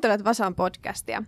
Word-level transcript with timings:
Kuuntelet 0.00 0.24
Vasan 0.24 0.54
podcastia. 0.54 1.22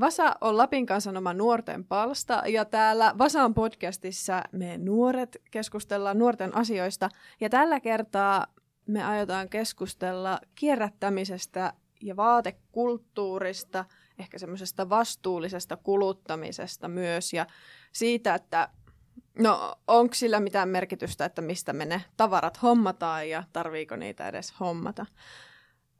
Vasa 0.00 0.36
on 0.40 0.56
Lapin 0.56 0.86
kansanoma 0.86 1.34
nuorten 1.34 1.84
palsta 1.84 2.42
ja 2.46 2.64
täällä 2.64 3.14
Vasan 3.18 3.54
podcastissa 3.54 4.42
me 4.52 4.78
nuoret 4.78 5.42
keskustellaan 5.50 6.18
nuorten 6.18 6.56
asioista 6.56 7.08
ja 7.40 7.48
tällä 7.48 7.80
kertaa 7.80 8.46
me 8.86 9.04
aiotaan 9.04 9.48
keskustella 9.48 10.40
kierrättämisestä 10.54 11.72
ja 12.02 12.16
vaatekulttuurista, 12.16 13.84
ehkä 14.18 14.38
semmoisesta 14.38 14.88
vastuullisesta 14.88 15.76
kuluttamisesta 15.76 16.88
myös 16.88 17.32
ja 17.32 17.46
siitä, 17.92 18.34
että 18.34 18.68
no 19.38 19.74
onko 19.86 20.14
sillä 20.14 20.40
mitään 20.40 20.68
merkitystä, 20.68 21.24
että 21.24 21.42
mistä 21.42 21.72
me 21.72 21.84
ne 21.84 22.04
tavarat 22.16 22.62
hommataan 22.62 23.28
ja 23.28 23.42
tarviiko 23.52 23.96
niitä 23.96 24.28
edes 24.28 24.54
hommata. 24.60 25.06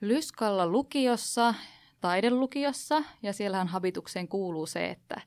Lyskalla 0.00 0.66
lukiossa, 0.66 1.54
taidelukiossa, 2.00 3.04
ja 3.22 3.32
siellähän 3.32 3.68
habitukseen 3.68 4.28
kuuluu 4.28 4.66
se, 4.66 4.90
että, 4.90 5.20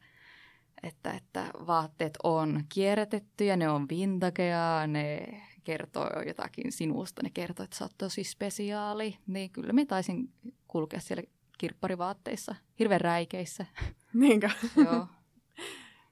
että, 0.84 1.12
että 1.12 1.52
vaatteet 1.68 2.18
on 2.24 2.64
kierrätettyjä, 2.70 3.56
ne 3.56 3.70
on 3.70 3.90
vintagea, 3.90 4.88
ne 4.88 5.28
kertoo 5.64 6.10
jotakin 6.28 6.72
sinusta, 6.72 7.24
ne 7.24 7.30
kertoo, 7.30 7.64
että 7.64 7.78
sä 7.78 7.86
oot 7.86 7.98
tosi 7.98 8.24
spesiaali. 8.24 9.18
Niin 9.28 9.50
kyllä 9.50 9.74
me 9.74 9.86
taisin 9.86 10.34
kulkea 10.68 11.00
siellä 11.00 11.24
kirpparivaatteissa, 11.58 12.56
hirveän 12.80 13.02
räikeissä. 13.02 13.66
Niinkö? 14.14 14.50
Joo. 14.76 15.08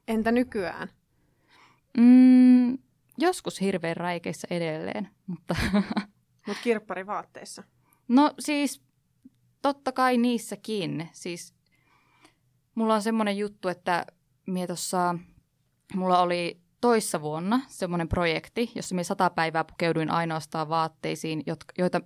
Entä 0.08 0.32
nykyään? 0.32 0.88
Mm, 1.98 2.78
joskus 3.22 3.62
hirveän 3.62 3.98
räikeissä 3.98 4.48
edelleen, 4.52 5.09
mutta 5.28 5.56
Mutta 6.48 6.64
kirpparivaatteissa. 6.64 7.64
No 8.08 8.34
siis 8.40 8.82
totta 9.62 9.92
kai 9.92 10.18
niissäkin. 10.18 11.09
Siis 11.14 11.54
mulla 12.76 12.96
on 12.96 13.02
semmoinen 13.02 13.38
juttu, 13.38 13.68
että 13.68 14.06
mie 14.48 14.68
tossa, 14.68 15.16
mulla 15.96 16.22
oli 16.22 16.62
toissa 16.81 17.22
vuonna 17.22 17.62
semmoinen 17.68 18.08
projekti, 18.08 18.72
jossa 18.76 18.96
minä 18.96 19.04
sata 19.04 19.30
päivää 19.30 19.64
pukeuduin 19.64 20.12
ainoastaan 20.12 20.70
vaatteisiin, 20.70 21.44
jotka, 21.46 21.74
joita 21.78 22.02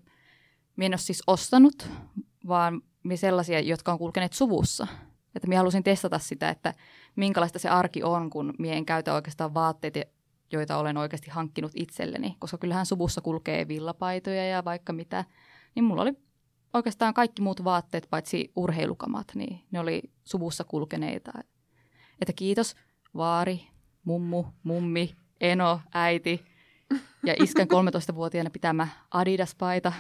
minä 0.76 0.86
en 0.86 0.92
ole 0.92 0.98
siis 0.98 1.24
ostanut, 1.28 1.90
vaan 2.48 2.82
minä 3.04 3.18
sellaisia, 3.18 3.60
jotka 3.60 3.92
on 3.92 3.98
kulkeneet 3.98 4.34
suvussa. 4.34 4.88
Että 5.36 5.48
minä 5.48 5.60
halusin 5.60 5.84
testata 5.84 6.20
sitä, 6.20 6.50
että 6.50 6.74
minkälaista 7.16 7.60
se 7.60 7.70
arki 7.70 8.04
on, 8.04 8.30
kun 8.30 8.54
minä 8.60 8.74
en 8.74 8.86
käytä 8.86 9.14
oikeastaan 9.14 9.54
vaatteita, 9.54 10.00
joita 10.52 10.78
olen 10.78 10.98
oikeasti 10.98 11.30
hankkinut 11.32 11.72
itselleni. 11.76 12.36
Koska 12.40 12.58
kyllähän 12.58 12.86
suvussa 12.86 13.22
kulkee 13.22 13.68
villapaitoja 13.68 14.48
ja 14.48 14.66
vaikka 14.66 14.94
mitä. 14.94 15.26
Niin 15.76 15.84
mulla 15.84 16.02
oli 16.02 16.14
oikeastaan 16.74 17.14
kaikki 17.14 17.42
muut 17.42 17.64
vaatteet, 17.64 18.08
paitsi 18.10 18.52
urheilukamat, 18.56 19.28
niin 19.36 19.62
ne 19.72 19.80
oli 19.80 20.02
suvussa 20.24 20.64
kulkeneita. 20.64 21.32
Että 22.22 22.34
kiitos 22.36 22.76
vaari, 23.16 23.68
mummu, 24.04 24.46
mummi, 24.64 25.16
eno, 25.42 25.82
äiti 25.94 26.46
ja 27.26 27.36
iskän 27.44 27.68
13-vuotiaana 27.68 28.50
pitämä 28.50 28.88
Adidas-paita, 29.12 29.94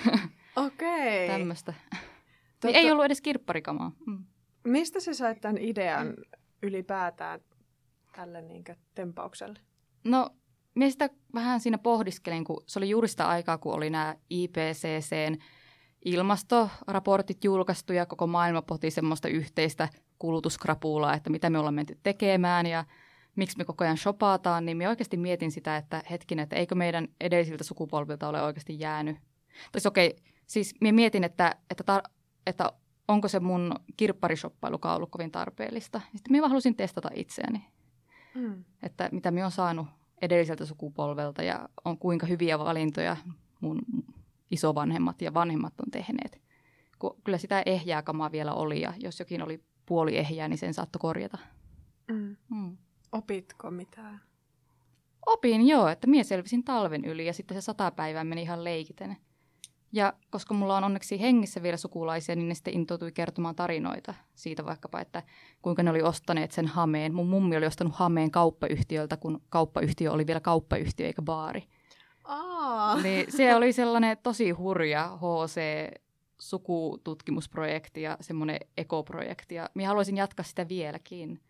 Okei. 0.66 1.28
tämmöistä. 1.28 1.74
Totta- 1.92 2.66
Niin 2.66 2.76
ei 2.76 2.90
ollut 2.90 3.04
edes 3.04 3.20
kirpparikamaa. 3.20 3.92
Mm. 4.06 4.24
Mistä 4.64 5.00
sä 5.00 5.14
sait 5.14 5.40
tämän 5.40 5.58
idean 5.58 6.14
ylipäätään 6.62 7.40
tälle 8.16 8.42
niinkö 8.42 8.74
tempaukselle? 8.94 9.58
No, 10.04 10.30
minä 10.74 10.90
sitä 10.90 11.10
vähän 11.34 11.60
siinä 11.60 11.78
pohdiskelin, 11.78 12.44
kun 12.44 12.62
se 12.66 12.78
oli 12.78 12.90
juuri 12.90 13.08
sitä 13.08 13.28
aikaa, 13.28 13.58
kun 13.58 13.74
oli 13.74 13.90
nämä 13.90 14.16
IPCCn 14.30 15.36
ilmastoraportit 16.04 17.44
julkaistu 17.44 17.92
ja 17.92 18.06
koko 18.06 18.26
maailma 18.26 18.62
pohti 18.62 18.90
semmoista 18.90 19.28
yhteistä 19.28 19.88
kulutuskrapuulaa, 20.18 21.14
että 21.14 21.30
mitä 21.30 21.50
me 21.50 21.58
ollaan 21.58 21.74
menty 21.74 21.98
tekemään 22.02 22.66
ja 22.66 22.84
miksi 23.36 23.58
me 23.58 23.64
koko 23.64 23.84
ajan 23.84 23.96
shopataan, 23.96 24.64
niin 24.64 24.76
minä 24.76 24.90
oikeasti 24.90 25.16
mietin 25.16 25.52
sitä, 25.52 25.76
että 25.76 26.02
hetkinen, 26.10 26.42
että 26.42 26.56
eikö 26.56 26.74
meidän 26.74 27.08
edellisiltä 27.20 27.64
sukupolvilta 27.64 28.28
ole 28.28 28.42
oikeasti 28.42 28.78
jäänyt. 28.78 29.16
Tai 29.72 29.80
okei, 29.86 30.16
siis 30.46 30.74
minä 30.80 30.92
mietin, 30.92 31.24
että, 31.24 31.56
että, 31.70 31.84
tar- 31.90 32.10
että 32.46 32.72
onko 33.08 33.28
se 33.28 33.40
mun 33.40 33.74
kirpparishoppailukaan 33.96 34.96
ollut 34.96 35.10
kovin 35.10 35.30
tarpeellista. 35.30 36.00
Sitten 36.00 36.32
minä 36.32 36.40
vaan 36.40 36.50
halusin 36.50 36.76
testata 36.76 37.10
itseäni 37.14 37.64
Mm. 38.34 38.64
että 38.82 39.08
mitä 39.12 39.30
minä 39.30 39.44
olen 39.44 39.52
saanut 39.52 39.86
edelliseltä 40.22 40.66
sukupolvelta 40.66 41.42
ja 41.42 41.68
on 41.84 41.98
kuinka 41.98 42.26
hyviä 42.26 42.58
valintoja 42.58 43.16
mun 43.60 43.78
isovanhemmat 44.50 45.22
ja 45.22 45.34
vanhemmat 45.34 45.80
on 45.80 45.90
tehneet. 45.90 46.42
Kun 46.98 47.16
kyllä 47.24 47.38
sitä 47.38 47.62
ehjää 47.66 48.02
kamaa 48.02 48.32
vielä 48.32 48.54
oli 48.54 48.80
ja 48.80 48.92
jos 48.98 49.18
jokin 49.18 49.42
oli 49.42 49.64
puoli 49.86 50.18
ehjää, 50.18 50.48
niin 50.48 50.58
sen 50.58 50.74
saattoi 50.74 51.00
korjata. 51.00 51.38
Mm. 52.08 52.36
Hmm. 52.50 52.76
Opitko 53.12 53.70
mitään? 53.70 54.20
Opin 55.26 55.68
joo, 55.68 55.88
että 55.88 56.06
minä 56.06 56.24
selvisin 56.24 56.64
talven 56.64 57.04
yli 57.04 57.26
ja 57.26 57.32
sitten 57.32 57.56
se 57.56 57.60
sata 57.60 57.90
päivää 57.90 58.24
meni 58.24 58.42
ihan 58.42 58.64
leikiten. 58.64 59.16
Ja 59.92 60.12
koska 60.30 60.54
mulla 60.54 60.76
on 60.76 60.84
onneksi 60.84 61.20
hengissä 61.20 61.62
vielä 61.62 61.76
sukulaisia, 61.76 62.36
niin 62.36 62.48
ne 62.48 62.54
sitten 62.54 62.74
intoutui 62.74 63.12
kertomaan 63.12 63.54
tarinoita 63.54 64.14
siitä 64.34 64.64
vaikkapa, 64.64 65.00
että 65.00 65.22
kuinka 65.62 65.82
ne 65.82 65.90
oli 65.90 66.02
ostaneet 66.02 66.52
sen 66.52 66.66
hameen. 66.66 67.14
Mun 67.14 67.28
mummi 67.28 67.56
oli 67.56 67.66
ostanut 67.66 67.94
hameen 67.94 68.30
kauppayhtiöltä, 68.30 69.16
kun 69.16 69.42
kauppayhtiö 69.48 70.12
oli 70.12 70.26
vielä 70.26 70.40
kauppayhtiö 70.40 71.06
eikä 71.06 71.22
baari. 71.22 71.64
Aa. 72.24 73.02
Niin 73.02 73.32
se 73.32 73.54
oli 73.54 73.72
sellainen 73.72 74.16
tosi 74.22 74.50
hurja 74.50 75.16
HC 75.16 75.60
sukututkimusprojekti 76.38 78.02
ja 78.02 78.16
semmoinen 78.20 78.60
ekoprojekti. 78.76 79.54
Ja 79.54 79.70
minä 79.74 79.88
haluaisin 79.88 80.16
jatkaa 80.16 80.44
sitä 80.44 80.68
vieläkin. 80.68 81.40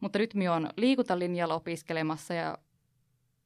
Mutta 0.00 0.18
nyt 0.18 0.34
minä 0.34 0.52
olen 0.54 0.68
liikuntalinjalla 0.76 1.54
opiskelemassa 1.54 2.34
ja 2.34 2.58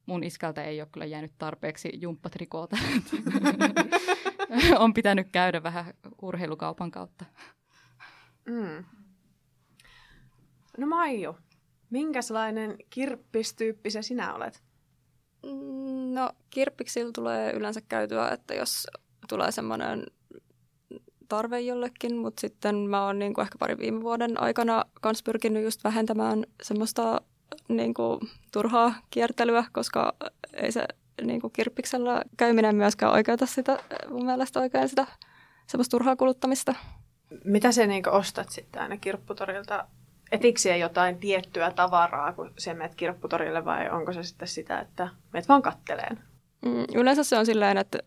mun 0.06 0.24
iskältä 0.24 0.64
ei 0.64 0.80
ole 0.80 0.88
kyllä 0.92 1.06
jäänyt 1.06 1.32
tarpeeksi 1.38 1.92
jumppatrikoota. 1.94 2.76
on 4.78 4.94
pitänyt 4.94 5.28
käydä 5.32 5.62
vähän 5.62 5.94
urheilukaupan 6.22 6.90
kautta. 6.90 7.24
Mm. 8.44 8.84
No 10.78 10.86
Maiju, 10.86 11.36
minkälainen 11.90 12.76
kirppistyyppi 12.90 13.90
se 13.90 14.02
sinä 14.02 14.34
olet? 14.34 14.62
Mm, 15.46 15.84
No, 16.14 16.30
kirppiksillä 16.50 17.12
tulee 17.14 17.52
yleensä 17.52 17.80
käytyä, 17.80 18.28
että 18.28 18.54
jos 18.54 18.86
tulee 19.28 19.52
semmoinen 19.52 20.06
tarve 21.28 21.60
jollekin, 21.60 22.16
mutta 22.16 22.40
sitten 22.40 22.76
mä 22.76 23.06
oon 23.06 23.18
niin 23.18 23.34
kuin 23.34 23.42
ehkä 23.42 23.58
pari 23.58 23.78
viime 23.78 24.00
vuoden 24.00 24.40
aikana 24.40 24.84
kans 25.00 25.22
pyrkinyt 25.22 25.64
just 25.64 25.84
vähentämään 25.84 26.44
semmoista 26.62 27.20
niin 27.68 27.94
kuin, 27.94 28.20
turhaa 28.52 28.94
kiertelyä, 29.10 29.64
koska 29.72 30.14
ei 30.52 30.72
se 30.72 30.86
niin 31.22 31.40
kuin 31.40 31.52
kirppiksellä 31.52 32.22
käyminen 32.36 32.76
myöskään 32.76 33.12
oikeuta 33.12 33.46
sitä, 33.46 33.78
mun 34.08 34.26
mielestä 34.26 34.60
oikein 34.60 34.88
sitä 34.88 35.06
semmoista 35.66 35.90
turhaa 35.90 36.16
kuluttamista. 36.16 36.74
Mitä 37.44 37.72
sä 37.72 37.86
niinku 37.86 38.10
ostat 38.12 38.48
sitten 38.50 38.82
aina 38.82 38.96
kirpputorilta? 38.96 39.86
Etiksiä 40.32 40.76
jotain 40.76 41.18
tiettyä 41.18 41.70
tavaraa, 41.70 42.32
kun 42.32 42.52
sä 42.58 42.74
menet 42.74 42.94
kirpputorille 42.94 43.64
vai 43.64 43.90
onko 43.90 44.12
se 44.12 44.22
sitten 44.22 44.48
sitä, 44.48 44.80
että 44.80 45.08
meet 45.32 45.48
vaan 45.48 45.62
katteleen? 45.62 46.18
Mm, 46.64 46.84
yleensä 46.94 47.24
se 47.24 47.38
on 47.38 47.46
silleen, 47.46 47.78
että 47.78 47.98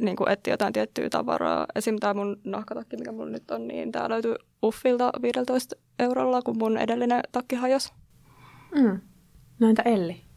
niin 0.00 0.16
kuin 0.16 0.28
etti 0.28 0.50
jotain 0.50 0.72
tiettyä 0.72 1.10
tavaraa. 1.10 1.66
Esim. 1.74 1.96
tämä 2.00 2.14
mun 2.14 2.40
nahkatakki, 2.44 2.96
mikä 2.96 3.12
mulla 3.12 3.30
nyt 3.30 3.50
on, 3.50 3.68
niin 3.68 3.92
tämä 3.92 4.08
löytyy 4.08 4.34
Uffilta 4.64 5.10
15 5.22 5.76
eurolla, 5.98 6.42
kun 6.42 6.58
mun 6.58 6.78
edellinen 6.78 7.20
takki 7.32 7.56
hajosi. 7.56 7.92
Mm. 8.74 9.00
No 9.60 9.68
entä 9.68 9.82
Elli? 9.82 10.31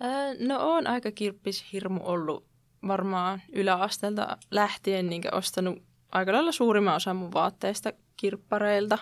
Ää, 0.00 0.34
no 0.38 0.70
on 0.70 0.86
aika 0.86 1.12
kirppishirmu 1.12 2.00
ollut 2.04 2.46
varmaan 2.88 3.42
yläasteelta 3.52 4.36
lähtien 4.50 5.06
niin 5.06 5.34
ostanut 5.34 5.82
aika 6.12 6.32
lailla 6.32 6.52
suurimman 6.52 6.94
osan 6.94 7.16
mun 7.16 7.32
vaatteista 7.32 7.92
kirppareilta. 8.16 8.98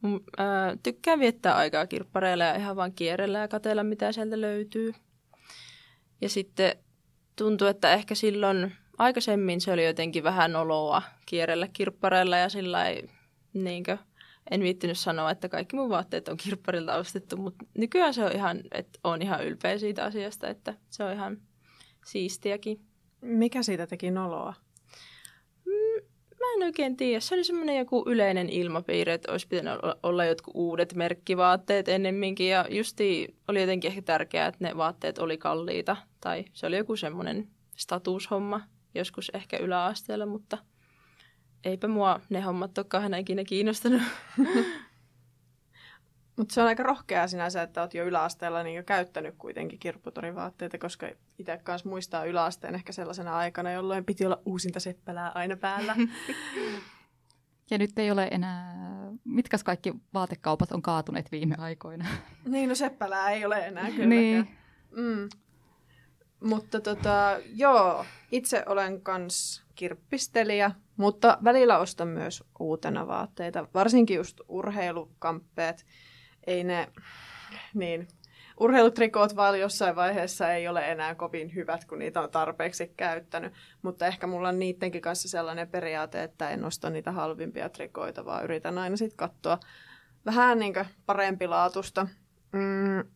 Mun, 0.00 0.24
ää, 0.38 0.76
tykkään 0.82 1.20
viettää 1.20 1.56
aikaa 1.56 1.86
kirppareilla 1.86 2.44
ja 2.44 2.54
ihan 2.54 2.76
vaan 2.76 2.92
kierrellä 2.92 3.38
ja 3.38 3.48
katella, 3.48 3.84
mitä 3.84 4.12
sieltä 4.12 4.40
löytyy. 4.40 4.94
Ja 6.20 6.28
sitten 6.28 6.76
tuntuu, 7.36 7.68
että 7.68 7.92
ehkä 7.92 8.14
silloin 8.14 8.72
aikaisemmin 8.98 9.60
se 9.60 9.72
oli 9.72 9.86
jotenkin 9.86 10.24
vähän 10.24 10.56
oloa 10.56 11.02
kierrellä 11.26 11.68
kirppareilla 11.72 12.36
ja 12.36 12.48
sillä 12.48 12.88
ei, 12.88 13.08
niinkö, 13.54 13.98
en 14.50 14.60
viittinyt 14.60 14.98
sanoa, 14.98 15.30
että 15.30 15.48
kaikki 15.48 15.76
mun 15.76 15.90
vaatteet 15.90 16.28
on 16.28 16.36
kirpparilta 16.36 16.94
ostettu, 16.94 17.36
mutta 17.36 17.64
nykyään 17.78 18.14
se 18.14 18.24
on 18.24 18.32
ihan, 18.32 18.60
että 18.72 18.98
on 19.04 19.22
ihan 19.22 19.46
ylpeä 19.46 19.78
siitä 19.78 20.04
asiasta, 20.04 20.48
että 20.48 20.74
se 20.90 21.04
on 21.04 21.12
ihan 21.12 21.38
siistiäkin. 22.06 22.80
Mikä 23.20 23.62
siitä 23.62 23.86
teki 23.86 24.10
noloa? 24.10 24.54
Mm, 25.64 26.04
mä 26.40 26.46
en 26.56 26.62
oikein 26.62 26.96
tiedä. 26.96 27.20
Se 27.20 27.34
oli 27.34 27.44
semmoinen 27.44 27.78
joku 27.78 28.04
yleinen 28.06 28.48
ilmapiiri, 28.48 29.12
että 29.12 29.32
olisi 29.32 29.48
pitänyt 29.48 29.74
olla 30.02 30.24
jotkut 30.24 30.54
uudet 30.56 30.94
merkkivaatteet 30.94 31.88
ennemminkin. 31.88 32.48
Ja 32.48 32.66
justi 32.70 33.36
oli 33.48 33.60
jotenkin 33.60 33.88
ehkä 33.88 34.02
tärkeää, 34.02 34.46
että 34.46 34.64
ne 34.64 34.76
vaatteet 34.76 35.18
oli 35.18 35.38
kalliita. 35.38 35.96
Tai 36.20 36.44
se 36.52 36.66
oli 36.66 36.76
joku 36.76 36.96
semmoinen 36.96 37.48
statushomma 37.76 38.60
joskus 38.94 39.30
ehkä 39.34 39.56
yläasteella, 39.56 40.26
mutta 40.26 40.58
eipä 41.64 41.88
mua 41.88 42.20
ne 42.30 42.40
hommat 42.40 42.78
ole 42.78 42.86
kahden 42.88 43.14
ikinä 43.14 43.44
kiinnostanut. 43.44 44.02
Mutta 46.36 46.54
se 46.54 46.60
on 46.60 46.68
aika 46.68 46.82
rohkeaa 46.82 47.28
sinänsä, 47.28 47.62
että 47.62 47.80
olet 47.80 47.94
jo 47.94 48.04
yläasteella 48.04 48.62
niin 48.62 48.76
jo 48.76 48.82
käyttänyt 48.82 49.34
kuitenkin 49.38 49.78
kirpputorivaatteita, 49.78 50.78
koska 50.78 51.08
itse 51.38 51.60
kanssa 51.64 51.88
muistaa 51.88 52.24
yläasteen 52.24 52.74
ehkä 52.74 52.92
sellaisena 52.92 53.36
aikana, 53.36 53.72
jolloin 53.72 54.04
piti 54.04 54.26
olla 54.26 54.42
uusinta 54.46 54.80
seppälää 54.80 55.32
aina 55.34 55.56
päällä. 55.56 55.96
Ja 57.70 57.78
nyt 57.78 57.98
ei 57.98 58.10
ole 58.10 58.28
enää, 58.30 58.74
mitkä 59.24 59.56
kaikki 59.64 59.94
vaatekaupat 60.14 60.72
on 60.72 60.82
kaatuneet 60.82 61.32
viime 61.32 61.54
aikoina. 61.58 62.06
Niin, 62.44 62.68
no 62.68 62.74
seppälää 62.74 63.30
ei 63.30 63.44
ole 63.44 63.66
enää 63.66 63.90
kyllä. 63.90 64.06
Niin. 64.06 64.48
Mm. 64.90 65.28
Mutta 66.40 66.80
tota, 66.80 67.38
joo, 67.54 68.04
itse 68.32 68.64
olen 68.66 69.00
kans 69.00 69.61
kirppistelijä, 69.74 70.70
mutta 70.96 71.38
välillä 71.44 71.78
ostan 71.78 72.08
myös 72.08 72.44
uutena 72.58 73.06
vaatteita, 73.06 73.68
varsinkin 73.74 74.16
just 74.16 74.40
urheilukamppeet. 74.48 75.86
Ei 76.46 76.64
ne, 76.64 76.88
niin, 77.74 78.08
urheilutrikoot 78.60 79.36
vaan 79.36 79.60
jossain 79.60 79.96
vaiheessa 79.96 80.52
ei 80.52 80.68
ole 80.68 80.90
enää 80.90 81.14
kovin 81.14 81.54
hyvät, 81.54 81.84
kun 81.84 81.98
niitä 81.98 82.20
on 82.20 82.30
tarpeeksi 82.30 82.92
käyttänyt. 82.96 83.52
Mutta 83.82 84.06
ehkä 84.06 84.26
mulla 84.26 84.48
on 84.48 84.58
niidenkin 84.58 85.02
kanssa 85.02 85.28
sellainen 85.28 85.68
periaate, 85.68 86.22
että 86.22 86.50
en 86.50 86.64
osta 86.64 86.90
niitä 86.90 87.12
halvimpia 87.12 87.68
trikoita, 87.68 88.24
vaan 88.24 88.44
yritän 88.44 88.78
aina 88.78 88.96
sitten 88.96 89.16
katsoa 89.16 89.58
vähän 90.26 90.58
niin 90.58 90.74
parempi 91.06 91.46
laatusta. 91.46 92.06
Mm, 92.52 93.10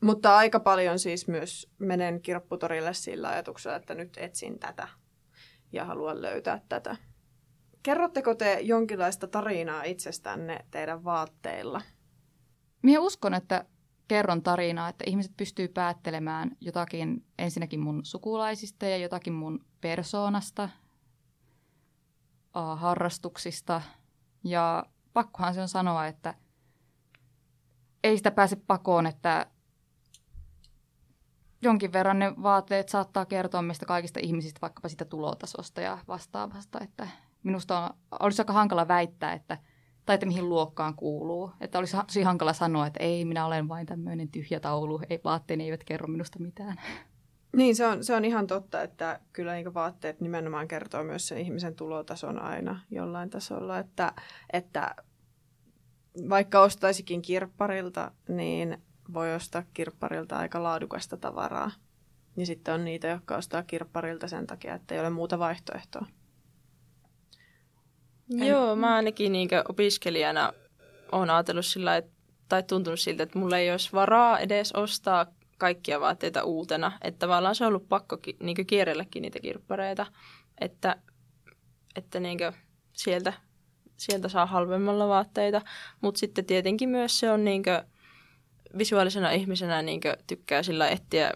mutta 0.00 0.36
aika 0.36 0.60
paljon 0.60 0.98
siis 0.98 1.28
myös 1.28 1.70
menen 1.78 2.22
kirpputorille 2.22 2.94
sillä 2.94 3.28
ajatuksella, 3.28 3.76
että 3.76 3.94
nyt 3.94 4.16
etsin 4.16 4.58
tätä 4.58 4.88
ja 5.72 5.84
haluan 5.84 6.22
löytää 6.22 6.60
tätä. 6.68 6.96
Kerrotteko 7.82 8.34
te 8.34 8.58
jonkinlaista 8.60 9.26
tarinaa 9.26 9.82
itsestänne 9.82 10.64
teidän 10.70 11.04
vaatteilla? 11.04 11.80
Minä 12.82 13.00
uskon, 13.00 13.34
että 13.34 13.64
kerron 14.08 14.42
tarinaa, 14.42 14.88
että 14.88 15.04
ihmiset 15.06 15.32
pystyy 15.36 15.68
päättelemään 15.68 16.56
jotakin 16.60 17.26
ensinnäkin 17.38 17.80
mun 17.80 18.04
sukulaisista 18.04 18.86
ja 18.86 18.96
jotakin 18.96 19.32
mun 19.32 19.64
persoonasta, 19.80 20.68
harrastuksista. 22.76 23.82
Ja 24.44 24.86
pakkohan 25.12 25.54
se 25.54 25.60
on 25.60 25.68
sanoa, 25.68 26.06
että 26.06 26.34
ei 28.04 28.16
sitä 28.16 28.30
pääse 28.30 28.56
pakoon, 28.56 29.06
että 29.06 29.46
jonkin 31.62 31.92
verran 31.92 32.18
ne 32.18 32.32
vaatteet 32.42 32.88
saattaa 32.88 33.26
kertoa 33.26 33.62
meistä 33.62 33.86
kaikista 33.86 34.20
ihmisistä, 34.22 34.58
vaikkapa 34.62 34.88
sitä 34.88 35.04
tulotasosta 35.04 35.80
ja 35.80 35.98
vastaavasta. 36.08 36.80
Että 36.80 37.08
minusta 37.42 37.78
on, 37.78 37.90
olisi 38.20 38.42
aika 38.42 38.52
hankala 38.52 38.88
väittää, 38.88 39.32
että, 39.32 39.58
tai 40.06 40.14
että 40.14 40.26
mihin 40.26 40.48
luokkaan 40.48 40.94
kuuluu. 40.94 41.52
Että 41.60 41.78
olisi 41.78 41.96
tosi 41.96 42.22
hankala 42.22 42.52
sanoa, 42.52 42.86
että 42.86 43.02
ei, 43.02 43.24
minä 43.24 43.46
olen 43.46 43.68
vain 43.68 43.86
tämmöinen 43.86 44.28
tyhjä 44.28 44.60
taulu, 44.60 45.00
ei, 45.10 45.20
vaatteeni 45.24 45.64
eivät 45.64 45.84
kerro 45.84 46.06
minusta 46.06 46.38
mitään. 46.38 46.80
Niin, 47.56 47.76
se 47.76 47.86
on, 47.86 48.04
se 48.04 48.14
on 48.14 48.24
ihan 48.24 48.46
totta, 48.46 48.82
että 48.82 49.20
kyllä 49.32 49.54
niin 49.54 49.74
vaatteet 49.74 50.20
nimenomaan 50.20 50.68
kertoo 50.68 51.04
myös 51.04 51.28
sen 51.28 51.38
ihmisen 51.38 51.74
tulotason 51.74 52.42
aina 52.42 52.80
jollain 52.90 53.30
tasolla, 53.30 53.78
että, 53.78 54.12
että 54.52 54.94
vaikka 56.28 56.60
ostaisikin 56.60 57.22
kirpparilta, 57.22 58.12
niin 58.28 58.82
voi 59.14 59.34
ostaa 59.34 59.62
kirpparilta 59.74 60.36
aika 60.36 60.62
laadukasta 60.62 61.16
tavaraa. 61.16 61.70
Ja 62.36 62.46
sitten 62.46 62.74
on 62.74 62.84
niitä, 62.84 63.08
jotka 63.08 63.36
ostaa 63.36 63.62
kirpparilta 63.62 64.28
sen 64.28 64.46
takia, 64.46 64.74
että 64.74 64.94
ei 64.94 65.00
ole 65.00 65.10
muuta 65.10 65.38
vaihtoehtoa. 65.38 66.06
En... 68.40 68.46
Joo, 68.46 68.76
mä 68.76 68.94
ainakin 68.94 69.32
niin 69.32 69.48
opiskelijana 69.68 70.52
olen 71.12 71.30
ajatellut 71.30 71.66
sillä 71.66 72.02
tai 72.48 72.62
tuntunut 72.62 73.00
siltä, 73.00 73.22
että 73.22 73.38
mulla 73.38 73.58
ei 73.58 73.70
olisi 73.70 73.92
varaa 73.92 74.38
edes 74.38 74.72
ostaa 74.72 75.26
kaikkia 75.58 76.00
vaatteita 76.00 76.44
uutena. 76.44 76.92
Että 77.02 77.18
tavallaan 77.18 77.54
se 77.54 77.64
on 77.64 77.68
ollut 77.68 77.88
pakko 77.88 78.18
niin 78.42 78.66
kierrelläkin 78.66 79.22
niitä 79.22 79.40
kirppareita, 79.40 80.06
että, 80.60 80.96
että 81.96 82.20
niin 82.20 82.38
sieltä, 82.92 83.32
sieltä 83.96 84.28
saa 84.28 84.46
halvemmalla 84.46 85.08
vaatteita. 85.08 85.62
Mutta 86.00 86.18
sitten 86.18 86.44
tietenkin 86.44 86.88
myös 86.88 87.20
se 87.20 87.30
on 87.30 87.44
niin 87.44 87.62
kuin, 87.62 87.80
visuaalisena 88.78 89.30
ihmisenä 89.30 89.82
niin 89.82 90.00
tykkää 90.26 90.62
sillä 90.62 90.88
etsiä 90.88 91.32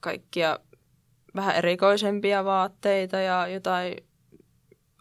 kaikkia 0.00 0.58
vähän 1.36 1.56
erikoisempia 1.56 2.44
vaatteita 2.44 3.16
ja 3.16 3.48
jotain 3.48 3.96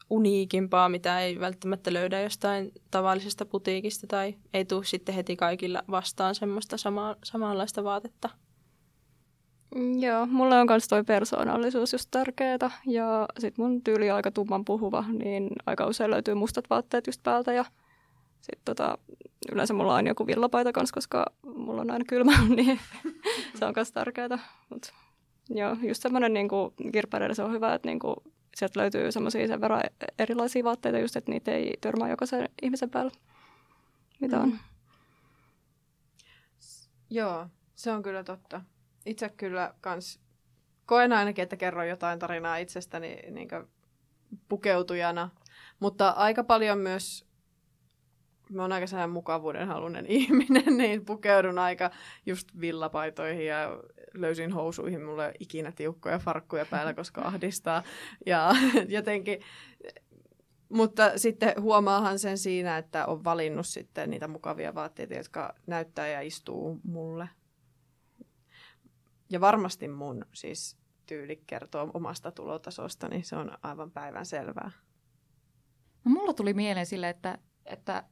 uniikimpaa, 0.09 0.89
mitä 0.89 1.19
ei 1.19 1.39
välttämättä 1.39 1.93
löydä 1.93 2.21
jostain 2.21 2.71
tavallisesta 2.91 3.45
putiikista 3.45 4.07
tai 4.07 4.35
ei 4.53 4.65
tule 4.65 4.85
sitten 4.85 5.15
heti 5.15 5.35
kaikilla 5.35 5.83
vastaan 5.91 6.35
semmoista 6.35 6.77
sama, 6.77 7.15
samanlaista 7.23 7.83
vaatetta. 7.83 8.29
Mm, 9.75 9.99
joo, 9.99 10.25
mulle 10.25 10.59
on 10.59 10.67
myös 10.69 10.87
toi 10.87 11.03
persoonallisuus 11.03 11.93
just 11.93 12.07
tärkeää 12.11 12.71
ja 12.85 13.27
sit 13.39 13.57
mun 13.57 13.81
tyyli 13.83 14.09
on 14.11 14.15
aika 14.15 14.31
tumman 14.31 14.65
puhuva, 14.65 15.05
niin 15.23 15.49
aika 15.65 15.87
usein 15.87 16.11
löytyy 16.11 16.33
mustat 16.33 16.69
vaatteet 16.69 17.07
just 17.07 17.23
päältä 17.23 17.53
ja 17.53 17.65
sitten 18.45 18.75
tota, 18.75 18.97
yleensä 19.51 19.73
mulla 19.73 19.95
on 19.95 20.07
joku 20.07 20.27
villapaita 20.27 20.71
kanssa, 20.71 20.93
koska 20.93 21.25
mulla 21.43 21.81
on 21.81 21.91
aina 21.91 22.05
kylmä, 22.05 22.31
niin 22.55 22.79
se 23.59 23.65
on 23.65 23.73
myös 23.75 23.91
tärkeää. 23.91 24.39
Mut, 24.69 24.93
joo, 25.49 25.77
just 25.81 26.01
semmoinen 26.01 26.33
niin 26.33 26.49
kirppareilla 26.91 27.35
se 27.35 27.43
on 27.43 27.51
hyvä, 27.51 27.73
että 27.73 27.89
niin 27.89 27.99
kuin, 27.99 28.15
sieltä 28.55 28.79
löytyy 28.79 29.11
semmoisia 29.11 29.47
sen 29.47 29.61
verran 29.61 29.83
erilaisia 30.19 30.63
vaatteita 30.63 30.99
just, 30.99 31.15
että 31.15 31.31
niitä 31.31 31.51
ei 31.51 31.77
törmää 31.81 32.09
jokaisen 32.09 32.49
ihmisen 32.61 32.89
päällä, 32.89 33.11
mitä 34.19 34.39
on. 34.39 34.49
Mm. 34.49 34.59
Joo, 37.09 37.47
se 37.75 37.91
on 37.91 38.03
kyllä 38.03 38.23
totta. 38.23 38.61
Itse 39.05 39.29
kyllä 39.29 39.73
kans 39.81 40.19
koen 40.85 41.13
ainakin, 41.13 41.43
että 41.43 41.57
kerron 41.57 41.89
jotain 41.89 42.19
tarinaa 42.19 42.57
itsestäni 42.57 43.17
niin 43.31 43.47
pukeutujana, 44.49 45.29
mutta 45.79 46.09
aika 46.09 46.43
paljon 46.43 46.77
myös 46.77 47.24
mä 48.49 48.61
oon 48.61 48.71
aika 48.71 48.87
sellainen 48.87 49.13
mukavuuden 49.13 49.67
halunen 49.67 50.05
ihminen, 50.19 50.77
niin 50.77 51.05
pukeudun 51.05 51.59
aika 51.59 51.91
just 52.25 52.47
villapaitoihin 52.59 53.45
ja 53.45 53.79
löysin 54.13 54.51
housuihin. 54.51 55.05
Ole 55.05 55.33
ikinä 55.39 55.71
tiukkoja 55.71 56.19
farkkuja 56.19 56.65
päällä, 56.65 56.93
koska 56.93 57.21
ahdistaa. 57.21 57.83
Ja 58.25 58.51
jotenkin, 58.87 59.39
mutta 60.69 61.17
sitten 61.17 61.53
huomaahan 61.61 62.19
sen 62.19 62.37
siinä, 62.37 62.77
että 62.77 63.05
on 63.05 63.23
valinnut 63.23 63.67
sitten 63.67 64.09
niitä 64.09 64.27
mukavia 64.27 64.75
vaatteita, 64.75 65.13
jotka 65.13 65.55
näyttää 65.67 66.07
ja 66.07 66.21
istuu 66.21 66.79
mulle. 66.83 67.29
Ja 69.29 69.41
varmasti 69.41 69.87
mun 69.87 70.25
siis 70.33 70.77
tyyli 71.05 71.43
kertoo 71.47 71.91
omasta 71.93 72.31
tulotasosta, 72.31 73.07
niin 73.07 73.23
se 73.23 73.35
on 73.35 73.57
aivan 73.61 73.91
päivän 73.91 74.25
selvää. 74.25 74.71
No, 76.05 76.11
mulla 76.11 76.33
tuli 76.33 76.53
mieleen 76.53 76.85
sille, 76.85 77.09
että, 77.09 77.37
että 77.65 78.03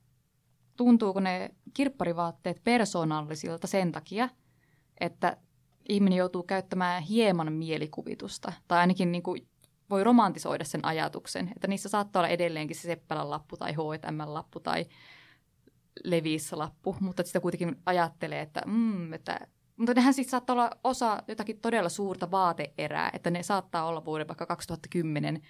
tuntuuko 0.78 1.20
ne 1.20 1.50
kirpparivaatteet 1.74 2.64
persoonallisilta 2.64 3.68
sen 3.68 3.92
takia, 3.92 4.30
että 5.00 5.38
ihminen 5.90 6.18
joutuu 6.18 6.44
käyttämään 6.44 7.04
hieman 7.04 7.54
mielikuvitusta, 7.54 8.54
tai 8.68 8.80
ainakin 8.80 9.12
niin 9.12 9.24
kuin 9.24 9.48
voi 9.90 10.04
romantisoida 10.04 10.64
sen 10.64 10.86
ajatuksen, 10.86 11.52
että 11.56 11.68
niissä 11.68 11.90
saattaa 11.90 12.20
olla 12.20 12.30
edelleenkin 12.30 12.76
se 12.76 12.82
Seppälän 12.82 13.30
lappu 13.30 13.58
tai 13.58 13.74
H&M-lappu 13.74 14.60
tai 14.60 14.86
Levissä-lappu, 16.04 16.96
mutta 17.00 17.24
sitä 17.24 17.40
kuitenkin 17.40 17.76
ajattelee, 17.86 18.42
että, 18.42 18.62
mm, 18.66 19.14
että 19.14 19.40
mutta 19.78 19.94
nehän 19.94 20.14
sitten 20.14 20.32
saattaa 20.32 20.54
olla 20.54 20.72
osa 20.84 21.24
jotakin 21.28 21.60
todella 21.60 21.90
suurta 21.90 22.32
vaateerää, 22.32 23.10
että 23.14 23.30
ne 23.30 23.44
saattaa 23.44 23.86
olla 23.86 24.06
vuoden 24.06 24.28
vaikka 24.28 24.46
2010 24.46 25.42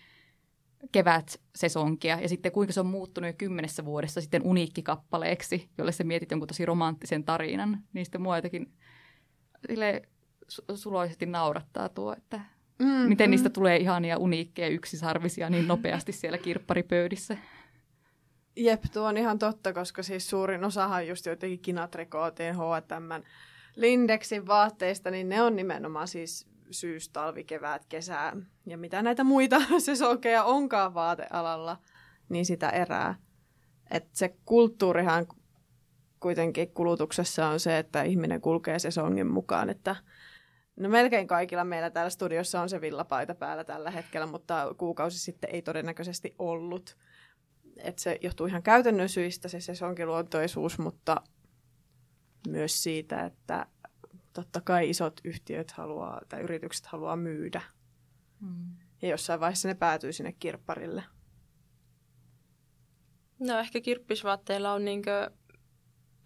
kevät-sesonkia, 0.92 2.20
ja 2.20 2.30
sitten 2.30 2.52
kuinka 2.52 2.74
se 2.74 2.80
on 2.80 2.86
muuttunut 2.86 3.30
jo 3.30 3.34
kymmenessä 3.38 3.86
vuodessa 3.86 4.22
sitten 4.22 4.42
uniikkikappaleeksi, 4.44 5.70
jolle 5.78 5.92
se 5.92 6.04
mietit 6.04 6.32
jonkun 6.32 6.48
tosi 6.48 6.66
romanttisen 6.66 7.24
tarinan, 7.24 7.80
niin 7.94 8.06
sitten 8.06 8.22
mua 8.22 8.38
jotenkin 8.38 8.74
sille 9.68 10.02
suloisesti 10.76 11.26
naurattaa 11.26 11.90
tuo, 11.90 12.14
että 12.14 12.42
mm, 12.80 12.86
miten 12.86 13.30
mm. 13.30 13.32
niistä 13.32 13.50
tulee 13.50 13.78
ihania 13.78 14.18
uniikkeja 14.18 14.68
yksisarvisia 14.68 15.50
niin 15.50 15.68
nopeasti 15.68 16.12
siellä 16.12 16.38
kirpparipöydissä. 16.38 17.38
Jep, 18.56 18.84
tuo 18.94 19.08
on 19.08 19.18
ihan 19.18 19.40
totta, 19.40 19.74
koska 19.74 20.04
siis 20.04 20.30
suurin 20.30 20.64
osahan 20.64 21.08
just 21.08 21.26
jotenkin 21.26 21.60
kinatrikootiin 21.60 22.56
H&M 22.56 23.24
Lindexin 23.76 24.48
vaatteista, 24.48 25.12
niin 25.12 25.30
ne 25.30 25.42
on 25.42 25.56
nimenomaan 25.56 26.08
siis 26.08 26.48
syys, 26.74 27.10
talvi, 27.10 27.44
kevät, 27.44 27.86
kesä 27.86 28.34
ja 28.66 28.78
mitä 28.78 29.02
näitä 29.02 29.24
muita 29.24 29.62
sesonkeja 29.80 30.44
onkaan 30.44 30.94
vaatealalla, 30.94 31.78
niin 32.30 32.46
sitä 32.46 32.70
erää. 32.70 33.16
Et 33.92 34.08
se 34.12 34.36
kulttuurihan 34.46 35.28
kuitenkin 36.20 36.74
kulutuksessa 36.74 37.48
on 37.48 37.60
se, 37.60 37.78
että 37.78 38.04
ihminen 38.04 38.42
kulkee 38.42 38.80
sesongin 38.80 39.28
mukaan, 39.28 39.70
että 39.70 39.96
No 40.76 40.90
melkein 40.90 41.28
kaikilla 41.28 41.64
meillä 41.64 41.90
täällä 41.90 42.10
studiossa 42.10 42.62
on 42.62 42.70
se 42.70 42.82
villapaita 42.82 43.36
päällä 43.36 43.64
tällä 43.64 43.92
hetkellä, 43.92 44.28
mutta 44.28 44.76
kuukausi 44.78 45.20
sitten 45.20 45.50
ei 45.54 45.62
todennäköisesti 45.62 46.36
ollut. 46.40 46.98
Et 47.78 48.00
se 48.00 48.20
johtuu 48.22 48.46
ihan 48.46 48.64
käytännön 48.64 49.10
syistä 49.10 49.48
se 49.48 49.60
sesonkiluontoisuus, 49.60 50.80
mutta 50.80 51.22
myös 52.48 52.84
siitä, 52.84 53.26
että 53.26 53.66
totta 54.34 54.62
kai 54.62 54.90
isot 54.90 55.22
yhtiöt 55.24 55.72
haluaa, 55.72 56.22
tai 56.30 56.42
yritykset 56.42 56.86
haluaa 56.86 57.16
myydä. 57.16 57.62
Mm. 58.40 58.78
Ja 59.02 59.08
jossain 59.08 59.40
vaiheessa 59.40 59.68
ne 59.68 59.74
päätyy 59.74 60.14
sinne 60.14 60.34
kirpparille. 60.34 61.04
No 63.40 63.60
ehkä 63.60 63.82
kirppisvaatteilla 63.82 64.74
on 64.74 64.86
niinkö, 64.86 65.32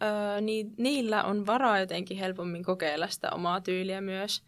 öö, 0.03 0.41
ni, 0.41 0.65
niillä 0.77 1.23
on 1.23 1.45
varaa 1.45 1.79
jotenkin 1.79 2.17
helpommin 2.17 2.63
kokeilla 2.63 3.07
sitä 3.07 3.31
omaa 3.31 3.61
tyyliä 3.61 4.01
myös. 4.01 4.43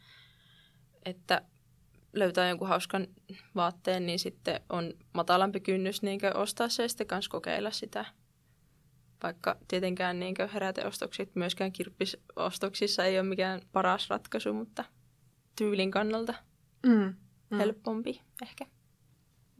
Että 1.05 1.41
löytää 2.13 2.49
jonkun 2.49 2.67
hauskan 2.67 3.07
vaatteen, 3.55 4.05
niin 4.05 4.19
sitten 4.19 4.61
on 4.69 4.93
matalampi 5.13 5.59
kynnys 5.59 6.01
niinkö 6.01 6.37
ostaa 6.37 6.69
se 6.69 6.83
ja 6.83 6.89
sitten 6.89 7.07
kanssa 7.07 7.31
kokeilla 7.31 7.71
sitä 7.71 8.05
vaikka 9.23 9.57
tietenkään 9.67 10.19
niin 10.19 10.35
heräteostokset 10.53 11.35
myöskään 11.35 11.71
kirppisostoksissa 11.71 13.05
ei 13.05 13.19
ole 13.19 13.27
mikään 13.27 13.61
paras 13.71 14.09
ratkaisu, 14.09 14.53
mutta 14.53 14.85
tyylin 15.55 15.91
kannalta 15.91 16.33
mm, 16.85 17.13
mm. 17.49 17.57
helpompi 17.57 18.21
ehkä. 18.41 18.65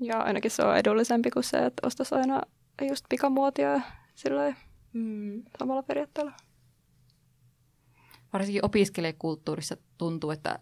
Ja 0.02 0.22
ainakin 0.22 0.52
se 0.52 0.64
on 0.64 0.78
edullisempi 0.78 1.32
kuin 1.32 1.44
se, 1.44 1.58
että 1.58 1.88
ostaisi 1.88 2.16
aina 2.16 2.42
just 2.82 3.06
pikamuotia 3.10 3.82
sillä 4.16 4.56
mm. 4.94 5.44
samalla 5.60 5.84
periaatteella. 5.84 6.32
Varsinkin 8.34 8.66
opiskelijakulttuurissa 8.66 9.78
tuntuu, 9.98 10.32
että 10.32 10.60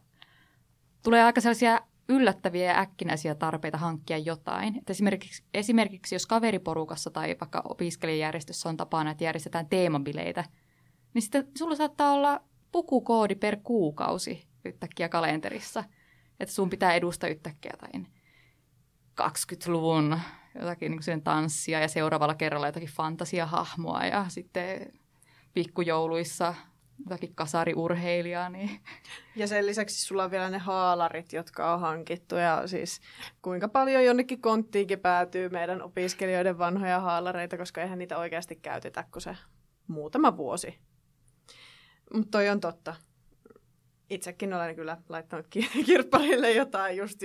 tulee 1.04 1.24
aika 1.24 1.42
sellaisia 1.42 1.82
yllättäviä 2.10 2.66
ja 2.66 2.80
äkkinäisiä 2.80 3.36
tarpeita 3.36 3.78
hankkia 3.78 4.18
jotain. 4.18 4.78
Et 4.78 4.90
esimerkiksi, 4.90 5.44
esimerkiksi 5.54 6.16
jos 6.16 6.28
kaveriporukassa 6.28 7.10
tai 7.10 7.36
vaikka 7.42 7.62
opiskelijajärjestössä 7.70 8.70
on 8.70 8.78
tapana, 8.78 9.12
että 9.12 9.24
järjestetään 9.24 9.70
teemabileitä, 9.70 10.44
niin 11.14 11.22
sitten 11.22 11.48
sulla 11.58 11.76
saattaa 11.76 12.12
olla 12.12 12.42
pukukoodi 12.72 13.36
per 13.36 13.58
kuukausi 13.64 14.48
yhtäkkiä 14.66 15.10
kalenterissa. 15.10 15.84
Että 16.40 16.56
sun 16.56 16.70
pitää 16.70 16.94
edustaa 16.94 17.30
yhtäkkiä 17.30 17.72
jotain 17.74 18.08
20-luvun 19.22 20.20
jotakin 20.60 21.00
niin 21.06 21.22
tanssia 21.22 21.80
ja 21.80 21.88
seuraavalla 21.88 22.36
kerralla 22.36 22.68
jotakin 22.68 22.90
fantasiahahmoa 22.90 24.06
ja 24.06 24.26
sitten 24.28 24.94
pikkujouluissa 25.54 26.56
jotakin 27.00 27.36
kasariurheilijaa. 27.36 28.50
Niin. 28.50 28.80
Ja 29.36 29.48
sen 29.48 29.66
lisäksi 29.66 30.02
sulla 30.02 30.24
on 30.24 30.32
vielä 30.32 30.50
ne 30.50 30.58
haalarit, 30.58 31.34
jotka 31.34 31.74
on 31.74 31.80
hankittu 31.80 32.36
ja 32.36 32.68
siis 32.68 33.02
kuinka 33.42 33.68
paljon 33.68 34.06
jonnekin 34.06 34.42
konttiinkin 34.42 35.00
päätyy 35.00 35.50
meidän 35.50 35.82
opiskelijoiden 35.82 36.58
vanhoja 36.58 37.00
haalareita, 37.00 37.58
koska 37.58 37.82
eihän 37.82 38.00
niitä 38.00 38.18
oikeasti 38.18 38.56
käytetä 38.56 39.06
kuin 39.12 39.22
se 39.22 39.38
muutama 39.88 40.38
vuosi. 40.38 40.80
Mutta 42.14 42.32
toi 42.32 42.50
on 42.50 42.60
totta. 42.60 42.96
Itsekin 44.10 44.54
olen 44.54 44.76
kyllä 44.76 44.98
laittanut 45.10 45.48
kirpparille 45.86 46.52
jotain, 46.52 46.98
just 46.98 47.20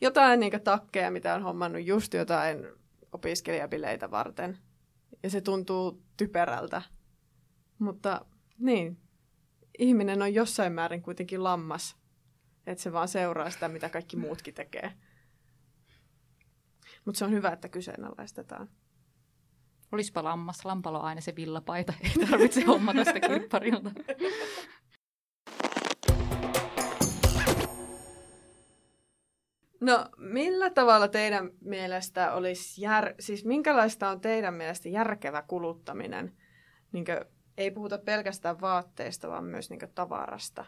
jotain 0.00 0.40
niin 0.40 0.62
takkeja, 0.64 1.10
mitä 1.10 1.34
on 1.34 1.42
hommannut 1.42 1.86
just 1.86 2.14
jotain 2.14 2.66
opiskelijabileitä 3.12 4.10
varten. 4.10 4.58
Ja 5.22 5.30
se 5.30 5.40
tuntuu 5.40 6.02
typerältä. 6.16 6.82
Mutta 7.78 8.24
niin, 8.62 8.98
ihminen 9.78 10.22
on 10.22 10.34
jossain 10.34 10.72
määrin 10.72 11.02
kuitenkin 11.02 11.44
lammas. 11.44 11.96
Että 12.66 12.82
se 12.82 12.92
vaan 12.92 13.08
seuraa 13.08 13.50
sitä, 13.50 13.68
mitä 13.68 13.88
kaikki 13.88 14.16
muutkin 14.16 14.54
tekee. 14.54 14.92
Mutta 17.04 17.18
se 17.18 17.24
on 17.24 17.30
hyvä, 17.30 17.50
että 17.50 17.68
kyseenalaistetaan. 17.68 18.68
Olispa 19.92 20.24
lammas, 20.24 20.64
lampalo 20.64 21.00
aina 21.00 21.20
se 21.20 21.36
villapaita. 21.36 21.92
Ei 22.02 22.26
tarvitse 22.26 22.64
hommata 22.64 23.04
sitä 23.04 23.20
kirpparilta. 23.20 23.90
No, 29.80 30.08
millä 30.16 30.70
tavalla 30.70 31.08
teidän 31.08 31.50
mielestä 31.60 32.32
olisi, 32.32 32.82
jär... 32.82 33.14
siis 33.20 33.44
minkälaista 33.44 34.08
on 34.10 34.20
teidän 34.20 34.54
mielestä 34.54 34.88
järkevä 34.88 35.42
kuluttaminen? 35.42 36.36
Niin 36.92 37.04
ei 37.56 37.70
puhuta 37.70 37.98
pelkästään 37.98 38.60
vaatteista, 38.60 39.28
vaan 39.28 39.44
myös 39.44 39.70
niin 39.70 39.80
tavarasta. 39.94 40.64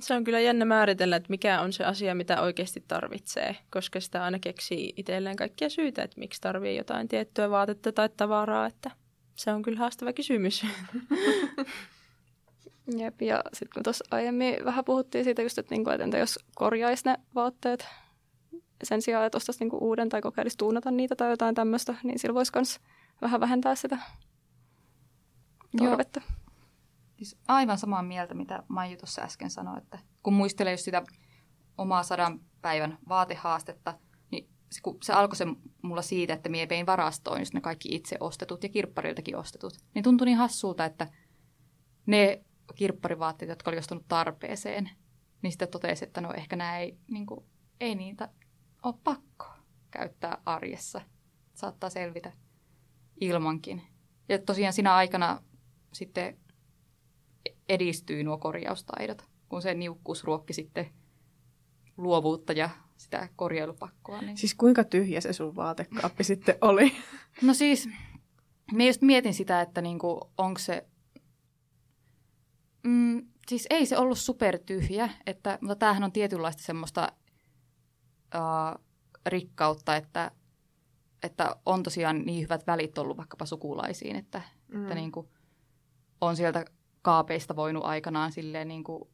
Se 0.00 0.14
on 0.14 0.24
kyllä 0.24 0.40
jännä 0.40 0.64
määritellä, 0.64 1.16
että 1.16 1.30
mikä 1.30 1.60
on 1.60 1.72
se 1.72 1.84
asia, 1.84 2.14
mitä 2.14 2.42
oikeasti 2.42 2.84
tarvitsee, 2.88 3.56
koska 3.70 4.00
sitä 4.00 4.24
aina 4.24 4.38
keksii 4.38 4.92
itselleen 4.96 5.36
kaikkia 5.36 5.68
syitä, 5.70 6.02
että 6.02 6.20
miksi 6.20 6.40
tarvii 6.40 6.76
jotain 6.76 7.08
tiettyä 7.08 7.50
vaatetta 7.50 7.92
tai 7.92 8.08
tavaraa, 8.16 8.66
että 8.66 8.90
se 9.36 9.52
on 9.52 9.62
kyllä 9.62 9.78
haastava 9.78 10.12
kysymys. 10.12 10.66
Jep, 12.98 13.22
ja 13.22 13.42
sitten 13.52 13.74
kun 13.74 13.82
tuossa 13.82 14.04
aiemmin 14.10 14.64
vähän 14.64 14.84
puhuttiin 14.84 15.24
siitä 15.24 15.42
just, 15.42 15.58
että, 15.58 15.74
niinku, 15.74 15.90
että 15.90 16.04
entä 16.04 16.18
jos 16.18 16.38
korjaisi 16.54 17.08
ne 17.08 17.16
vaatteet 17.34 17.86
sen 18.82 19.02
sijaan, 19.02 19.26
että 19.26 19.36
ostaisi 19.36 19.60
niinku 19.60 19.78
uuden 19.78 20.08
tai 20.08 20.20
kokeilisi 20.20 20.58
tuunata 20.58 20.90
niitä 20.90 21.16
tai 21.16 21.30
jotain 21.30 21.54
tämmöistä, 21.54 21.94
niin 22.02 22.18
sillä 22.18 22.34
voisi 22.34 22.52
myös 22.54 22.80
vähän 23.22 23.40
vähentää 23.40 23.74
sitä 23.74 23.98
tarvetta. 25.76 26.20
Joo. 26.20 26.44
Siis 27.16 27.38
aivan 27.48 27.78
samaa 27.78 28.02
mieltä, 28.02 28.34
mitä 28.34 28.62
Maiju 28.68 28.96
tuossa 28.96 29.22
äsken 29.22 29.50
sanoi, 29.50 29.78
että 29.78 29.98
kun 30.22 30.32
muistelee 30.32 30.72
just 30.72 30.84
sitä 30.84 31.02
omaa 31.78 32.02
sadan 32.02 32.40
päivän 32.62 32.98
vaatehaastetta, 33.08 33.98
niin 34.30 34.48
se, 34.72 34.80
kun 34.82 34.98
se 35.02 35.12
alkoi 35.12 35.36
se 35.36 35.46
mulla 35.82 36.02
siitä, 36.02 36.34
että 36.34 36.48
mie 36.48 36.68
vein 36.68 36.86
varastoon 36.86 37.38
just 37.38 37.54
ne 37.54 37.60
kaikki 37.60 37.94
itse 37.94 38.16
ostetut 38.20 38.62
ja 38.62 38.68
kirppariltakin 38.68 39.36
ostetut, 39.36 39.72
niin 39.94 40.02
tuntui 40.02 40.24
niin 40.24 40.38
hassulta, 40.38 40.84
että 40.84 41.06
ne 42.06 42.44
kirpparivaatteet, 42.74 43.48
jotka 43.48 43.70
oli 43.70 43.78
ostanut 43.78 44.08
tarpeeseen, 44.08 44.90
niin 45.42 45.52
sitten 45.52 45.68
totesi, 45.68 46.04
että 46.04 46.20
no 46.20 46.32
ehkä 46.32 46.56
nämä 46.56 46.78
ei, 46.78 46.98
niin 47.10 47.26
kuin, 47.26 47.46
ei 47.80 47.94
niitä 47.94 48.28
ole 48.82 48.94
pakko 49.04 49.46
käyttää 49.90 50.38
arjessa. 50.46 51.00
Saattaa 51.54 51.90
selvitä 51.90 52.32
ilmankin. 53.20 53.82
Ja 54.28 54.38
tosiaan 54.38 54.72
siinä 54.72 54.94
aikana 54.94 55.42
sitten 55.94 56.38
edistyy 57.68 58.24
nuo 58.24 58.38
korjaustaidot, 58.38 59.24
kun 59.48 59.62
se 59.62 59.74
niukkuus 59.74 60.24
ruokki 60.24 60.52
sitten 60.52 60.90
luovuutta 61.96 62.52
ja 62.52 62.70
sitä 62.96 63.28
korjailupakkoa. 63.36 64.20
Niin... 64.20 64.36
Siis 64.36 64.54
kuinka 64.54 64.84
tyhjä 64.84 65.20
se 65.20 65.32
sun 65.32 65.56
vaatekaappi 65.56 66.24
sitten 66.34 66.58
oli? 66.60 66.92
No 67.42 67.54
siis, 67.54 67.88
mä 68.72 68.84
just 68.84 69.02
mietin 69.02 69.34
sitä, 69.34 69.60
että 69.60 69.80
niinku, 69.82 70.30
onko 70.38 70.58
se... 70.58 70.86
Mm, 72.82 73.28
siis 73.48 73.66
ei 73.70 73.86
se 73.86 73.98
ollut 73.98 74.18
supertyhjä, 74.18 75.10
että, 75.26 75.58
mutta 75.60 75.76
tämähän 75.76 76.04
on 76.04 76.12
tietynlaista 76.12 76.62
semmoista 76.62 77.12
uh, 78.34 78.84
rikkautta, 79.26 79.96
että, 79.96 80.30
että 81.22 81.56
on 81.66 81.82
tosiaan 81.82 82.22
niin 82.22 82.42
hyvät 82.42 82.66
välit 82.66 82.98
ollut 82.98 83.16
vaikkapa 83.16 83.46
sukulaisiin, 83.46 84.16
että, 84.16 84.42
mm. 84.68 84.82
että 84.82 84.94
niinku, 84.94 85.28
on 86.24 86.36
sieltä 86.36 86.64
kaapeista 87.02 87.56
voinut 87.56 87.84
aikanaan 87.84 88.32
silleen 88.32 88.68
niin 88.68 88.84
kuin 88.84 89.08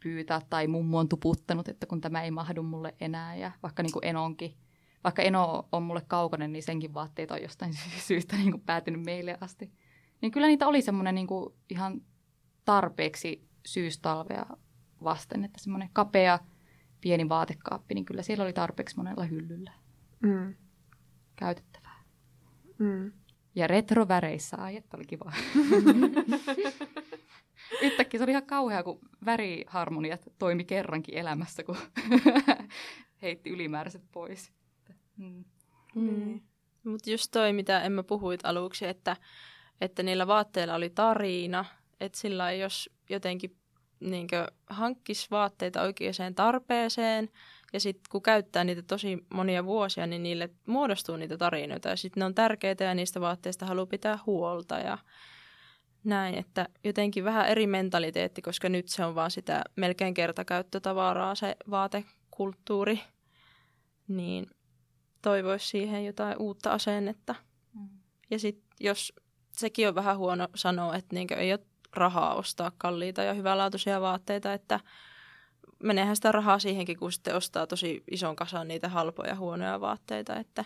pyytää 0.00 0.40
tai 0.50 0.66
mummu 0.66 0.98
on 0.98 1.08
tuputtanut, 1.08 1.68
että 1.68 1.86
kun 1.86 2.00
tämä 2.00 2.22
ei 2.22 2.30
mahdu 2.30 2.62
mulle 2.62 2.94
enää 3.00 3.36
ja 3.36 3.52
vaikka 3.62 3.82
niin 3.82 3.92
kuin 3.92 4.04
Enonkin, 4.04 4.54
vaikka 5.04 5.22
Eno 5.22 5.68
on 5.72 5.82
mulle 5.82 6.02
kaukonen, 6.08 6.52
niin 6.52 6.62
senkin 6.62 6.94
vaatteet 6.94 7.30
on 7.30 7.42
jostain 7.42 7.72
syystä 8.08 8.36
niin 8.36 8.50
kuin 8.50 8.62
päätynyt 8.66 9.02
meille 9.02 9.38
asti. 9.40 9.72
Niin 10.20 10.32
kyllä 10.32 10.46
niitä 10.46 10.66
oli 10.66 10.82
semmoinen 10.82 11.14
niin 11.14 11.26
kuin 11.26 11.54
ihan 11.70 12.02
tarpeeksi 12.64 13.48
syystalvea 13.66 14.46
vasten, 15.04 15.44
että 15.44 15.60
semmoinen 15.60 15.90
kapea 15.92 16.38
pieni 17.00 17.28
vaatekaappi, 17.28 17.94
niin 17.94 18.04
kyllä 18.04 18.22
siellä 18.22 18.44
oli 18.44 18.52
tarpeeksi 18.52 18.96
monella 18.96 19.24
hyllyllä 19.24 19.72
Mm. 20.20 20.54
käytettävää. 21.36 22.02
Mm. 22.78 23.12
Ja 23.54 23.66
retroväreissä, 23.66 24.56
ai 24.56 24.76
että 24.76 24.96
oli 24.96 25.04
kiva. 25.04 25.32
Yhtäkkiä 27.82 28.18
se 28.18 28.24
oli 28.24 28.30
ihan 28.30 28.46
kauhea, 28.46 28.82
kun 28.82 28.98
väriharmoniat 29.24 30.20
toimi 30.38 30.64
kerrankin 30.64 31.18
elämässä, 31.18 31.62
kun 31.64 31.76
heitti 33.22 33.50
ylimääräiset 33.50 34.02
pois. 34.12 34.52
Mm. 35.16 35.44
Mm. 35.94 36.40
Mutta 36.84 37.10
just 37.10 37.28
toi, 37.30 37.52
mitä 37.52 37.82
Emma 37.82 38.02
puhuit 38.02 38.40
aluksi, 38.44 38.86
että, 38.86 39.16
että 39.80 40.02
niillä 40.02 40.26
vaatteilla 40.26 40.74
oli 40.74 40.90
tarina, 40.90 41.64
että 42.00 42.18
sillä 42.18 42.52
jos 42.52 42.90
jotenkin 43.10 43.56
niinkö, 44.00 44.46
hankkisi 44.66 45.26
vaatteita 45.30 45.82
oikeaan 45.82 46.34
tarpeeseen, 46.34 47.28
ja 47.74 47.80
sitten 47.80 48.10
kun 48.10 48.22
käyttää 48.22 48.64
niitä 48.64 48.82
tosi 48.82 49.26
monia 49.34 49.64
vuosia, 49.64 50.06
niin 50.06 50.22
niille 50.22 50.50
muodostuu 50.66 51.16
niitä 51.16 51.36
tarinoita, 51.38 51.88
ja 51.88 51.96
sitten 51.96 52.20
ne 52.20 52.24
on 52.24 52.34
tärkeitä, 52.34 52.84
ja 52.84 52.94
niistä 52.94 53.20
vaatteista 53.20 53.66
haluaa 53.66 53.86
pitää 53.86 54.18
huolta, 54.26 54.78
ja 54.78 54.98
näin, 56.04 56.34
että 56.34 56.68
jotenkin 56.84 57.24
vähän 57.24 57.48
eri 57.48 57.66
mentaliteetti, 57.66 58.42
koska 58.42 58.68
nyt 58.68 58.88
se 58.88 59.04
on 59.04 59.14
vaan 59.14 59.30
sitä 59.30 59.64
melkein 59.76 60.14
kertakäyttötavaraa, 60.14 61.34
se 61.34 61.56
vaatekulttuuri, 61.70 63.00
niin 64.08 64.46
toivoisi 65.22 65.68
siihen 65.68 66.06
jotain 66.06 66.38
uutta 66.38 66.70
asennetta. 66.70 67.34
Mm. 67.74 67.88
Ja 68.30 68.38
sitten 68.38 68.68
jos 68.80 69.12
sekin 69.52 69.88
on 69.88 69.94
vähän 69.94 70.18
huono 70.18 70.48
sanoa, 70.54 70.96
että 70.96 71.14
niinkö 71.14 71.34
ei 71.34 71.52
ole 71.52 71.66
rahaa 71.92 72.34
ostaa 72.34 72.72
kalliita 72.78 73.22
ja 73.22 73.34
hyvänlaatuisia 73.34 74.00
vaatteita, 74.00 74.52
että 74.52 74.80
meneehän 75.82 76.16
sitä 76.16 76.32
rahaa 76.32 76.58
siihenkin, 76.58 76.98
kun 76.98 77.12
sitten 77.12 77.36
ostaa 77.36 77.66
tosi 77.66 78.04
ison 78.10 78.36
kasan 78.36 78.68
niitä 78.68 78.88
halpoja 78.88 79.36
huonoja 79.36 79.80
vaatteita, 79.80 80.36
että 80.36 80.64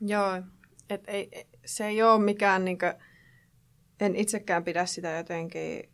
Joo, 0.00 0.42
et 0.90 1.04
ei, 1.06 1.30
se 1.64 1.86
ei 1.86 2.02
ole 2.02 2.22
mikään, 2.22 2.64
niinkö, 2.64 2.94
en 4.00 4.16
itsekään 4.16 4.64
pidä 4.64 4.86
sitä 4.86 5.10
jotenkin 5.10 5.90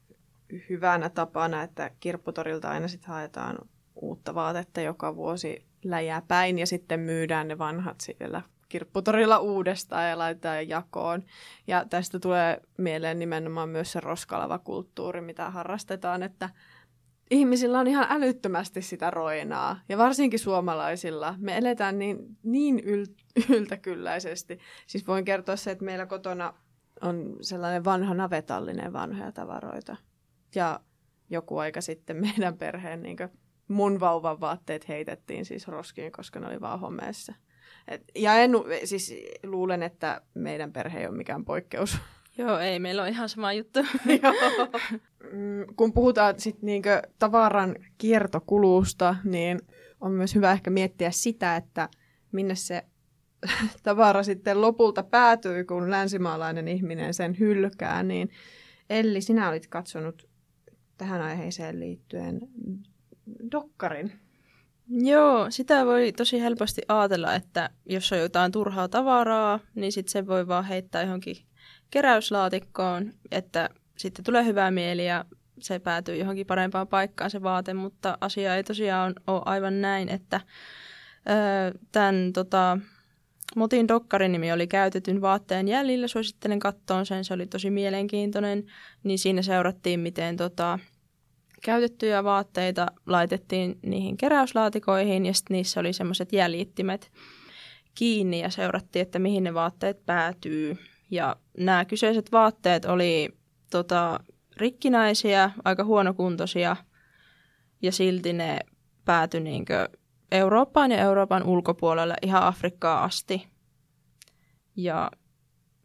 hyvänä 0.69 1.09
tapana, 1.09 1.63
että 1.63 1.91
kirpputorilta 2.01 2.71
aina 2.71 2.89
sitten 2.89 3.09
haetaan 3.09 3.59
uutta 3.95 4.35
vaatetta 4.35 4.81
joka 4.81 5.17
vuosi 5.17 5.67
läjää 5.85 6.23
päin 6.29 6.59
ja 6.59 6.67
sitten 6.67 7.01
myydään 7.01 7.49
ne 7.49 7.59
vanhat 7.59 8.01
siellä 8.01 8.43
kirpputorilla 8.69 9.39
uudestaan 9.39 10.11
ja 10.11 10.19
laitetaan 10.19 10.69
jakoon. 10.69 11.23
Ja 11.67 11.85
tästä 11.91 12.19
tulee 12.19 12.61
mieleen 12.79 13.19
nimenomaan 13.19 13.69
myös 13.69 13.93
se 13.93 14.01
roskalava 14.01 14.59
kulttuuri, 14.59 15.21
mitä 15.21 15.51
harrastetaan, 15.51 16.23
että 16.23 16.51
ihmisillä 17.31 17.79
on 17.79 17.87
ihan 17.87 18.07
älyttömästi 18.11 18.83
sitä 18.83 19.11
roinaa. 19.11 19.81
Ja 19.89 19.99
varsinkin 19.99 20.39
suomalaisilla. 20.39 21.35
Me 21.39 21.57
eletään 21.57 21.99
niin, 21.99 22.19
niin 22.43 22.79
yl- 22.79 23.15
yltäkylläisesti. 23.57 24.59
Siis 24.87 25.07
voin 25.07 25.25
kertoa 25.25 25.57
se, 25.57 25.71
että 25.71 25.85
meillä 25.85 26.07
kotona 26.07 26.55
on 27.01 27.37
sellainen 27.41 27.85
vanha 27.85 28.15
navetallinen 28.15 28.93
vanhoja 28.93 29.33
tavaroita. 29.33 29.97
Ja 30.55 30.81
joku 31.31 31.59
aika 31.59 31.81
sitten 31.81 32.17
meidän 32.17 32.59
perheen 32.59 33.03
niin 33.03 33.17
mun 33.69 34.01
vauvan 34.01 34.41
vaatteet 34.41 34.89
heitettiin 34.89 35.45
siis 35.45 35.69
roskiin, 35.69 36.13
koska 36.13 36.41
ne 36.41 36.47
oli 36.47 36.61
vaan 36.61 36.81
homeessa. 36.81 37.35
Et, 37.89 38.03
ja 38.15 38.35
en, 38.35 38.51
siis 38.85 39.15
luulen, 39.43 39.83
että 39.83 40.21
meidän 40.35 40.73
perhe 40.73 41.01
ei 41.01 41.07
ole 41.07 41.17
mikään 41.17 41.45
poikkeus. 41.45 41.99
joo, 42.39 42.59
ei, 42.59 42.79
meillä 42.79 43.03
on 43.03 43.09
ihan 43.09 43.29
sama 43.29 43.53
juttu. 43.53 43.79
Joo. 44.23 44.35
Mm, 45.33 45.75
Kun 45.77 45.93
puhutaan 45.93 46.41
sit 46.41 46.63
niinkö 46.63 47.03
tavaran 47.19 47.77
kiertokulusta, 47.99 49.17
niin 49.25 49.61
on 50.01 50.13
myös 50.13 50.35
hyvä 50.35 50.53
ehkä 50.53 50.71
miettiä 50.71 51.11
sitä, 51.11 51.57
että 51.57 51.89
minne 52.33 52.55
se 52.55 52.85
tavara 53.83 54.23
sitten 54.23 54.61
lopulta 54.61 55.03
päätyy, 55.03 55.65
kun 55.65 55.91
länsimaalainen 55.91 56.69
ihminen 56.69 57.15
sen 57.15 57.39
hylkää. 57.39 58.03
Niin 58.03 58.31
Elli, 58.91 59.21
sinä 59.21 59.49
olit 59.49 59.67
katsonut 59.67 60.29
tähän 60.97 61.23
aiheeseen 61.23 61.81
liittyen 61.81 62.41
dokkarin. 63.53 64.13
Joo, 64.89 65.51
sitä 65.51 65.87
voi 65.87 66.13
tosi 66.13 66.41
helposti 66.41 66.83
ajatella, 66.89 67.35
että 67.35 67.71
jos 67.87 68.13
on 68.13 68.19
jotain 68.19 68.53
turhaa 68.53 68.89
tavaraa, 68.89 69.61
niin 69.75 69.93
sitten 69.93 70.13
se 70.13 70.27
voi 70.27 70.49
vaan 70.49 70.65
heittää 70.65 71.03
johonkin 71.03 71.37
keräyslaatikkoon, 71.91 73.13
että 73.31 73.71
sitten 73.97 74.25
tulee 74.25 74.45
hyvää 74.45 74.71
mieli 74.71 75.07
ja 75.07 75.25
se 75.61 75.79
päätyy 75.79 76.17
johonkin 76.17 76.47
parempaan 76.47 76.89
paikkaan 76.89 77.31
se 77.31 77.43
vaate, 77.43 77.75
mutta 77.75 78.19
asia 78.21 78.57
ei 78.57 78.65
tosiaan 78.65 79.15
ole 79.27 79.43
aivan 79.45 79.81
näin, 79.81 80.09
että 80.09 80.41
tämän 81.93 82.33
tota, 82.33 82.79
Motin 83.57 83.89
dokkarin 83.89 84.33
nimi 84.33 84.53
oli 84.53 84.67
käytetyn 84.67 85.21
vaatteen 85.21 85.69
jäljillä, 85.69 86.09
suosittelen 86.09 86.59
kattoon 86.59 87.07
sen, 87.07 87.25
se 87.25 87.35
oli 87.35 87.47
tosi 87.47 87.71
mielenkiintoinen, 87.71 88.65
niin 89.05 89.19
siinä 89.19 89.43
seurattiin, 89.43 90.01
miten 90.01 90.37
tota, 90.37 90.79
käytettyjä 91.67 92.25
vaatteita 92.25 92.87
laitettiin 93.07 93.79
niihin 93.83 94.17
keräyslaatikoihin 94.17 95.27
ja 95.27 95.35
sitten 95.35 95.55
niissä 95.55 95.81
oli 95.81 95.93
semmoiset 95.93 96.33
jäljittimet 96.33 97.13
kiinni 97.95 98.41
ja 98.41 98.51
seurattiin, 98.51 99.03
että 99.03 99.19
mihin 99.19 99.45
ne 99.45 99.55
vaatteet 99.55 100.07
päätyy. 100.07 100.77
Ja 101.11 101.37
nämä 101.59 101.85
kyseiset 101.85 102.33
vaatteet 102.33 102.85
oli 102.85 103.29
tota, 103.71 104.21
rikkinäisiä, 104.57 105.51
aika 105.65 105.85
huonokuntoisia 105.85 106.77
ja 107.83 107.93
silti 107.93 108.33
ne 108.33 108.59
päätyi 109.05 109.41
niinkö 109.41 109.89
Eurooppaan 110.33 110.91
ja 110.91 110.99
Euroopan 110.99 111.43
ulkopuolelle 111.43 112.15
ihan 112.23 112.43
Afrikkaan 112.43 113.03
asti. 113.03 113.49
Ja 114.77 115.11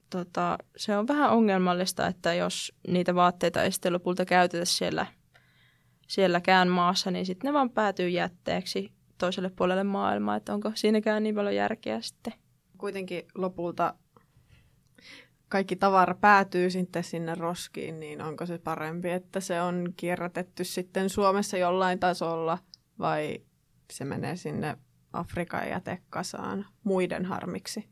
tota, 0.10 0.58
se 0.78 0.98
on 0.98 1.08
vähän 1.08 1.32
ongelmallista, 1.32 2.08
että 2.08 2.34
jos 2.34 2.74
niitä 2.88 3.16
vaatteita 3.16 3.64
ei 3.64 3.72
sitten 3.72 3.94
lopulta 3.94 4.26
käytetä 4.26 4.66
siellä, 4.66 5.06
sielläkään 6.12 6.68
maassa, 6.68 7.12
niin 7.12 7.26
sitten 7.26 7.48
ne 7.48 7.54
vaan 7.54 7.70
päätyy 7.70 8.10
jätteeksi 8.10 8.92
toiselle 9.18 9.52
puolelle 9.56 9.84
maailmaa, 9.84 10.36
että 10.36 10.54
onko 10.54 10.72
siinäkään 10.76 11.24
niin 11.24 11.36
paljon 11.36 11.56
järkeä 11.56 12.02
sitten. 12.02 12.34
Kuitenkin 12.78 13.24
lopulta 13.36 13.94
kaikki 15.50 15.76
tavara 15.76 16.16
päätyy 16.16 16.70
sitten 16.70 17.04
sinne 17.04 17.36
roskiin, 17.36 18.00
niin 18.00 18.22
onko 18.22 18.46
se 18.46 18.58
parempi, 18.58 19.10
että 19.10 19.40
se 19.40 19.62
on 19.62 19.94
kierrätetty 19.98 20.64
sitten 20.64 21.10
Suomessa 21.10 21.58
jollain 21.58 22.00
tasolla 22.00 22.58
vai 23.00 23.42
se 23.92 24.06
menee 24.06 24.36
sinne 24.36 24.78
Afrikan 25.14 25.70
jätekasaan 25.70 26.66
muiden 26.84 27.26
harmiksi? 27.26 27.90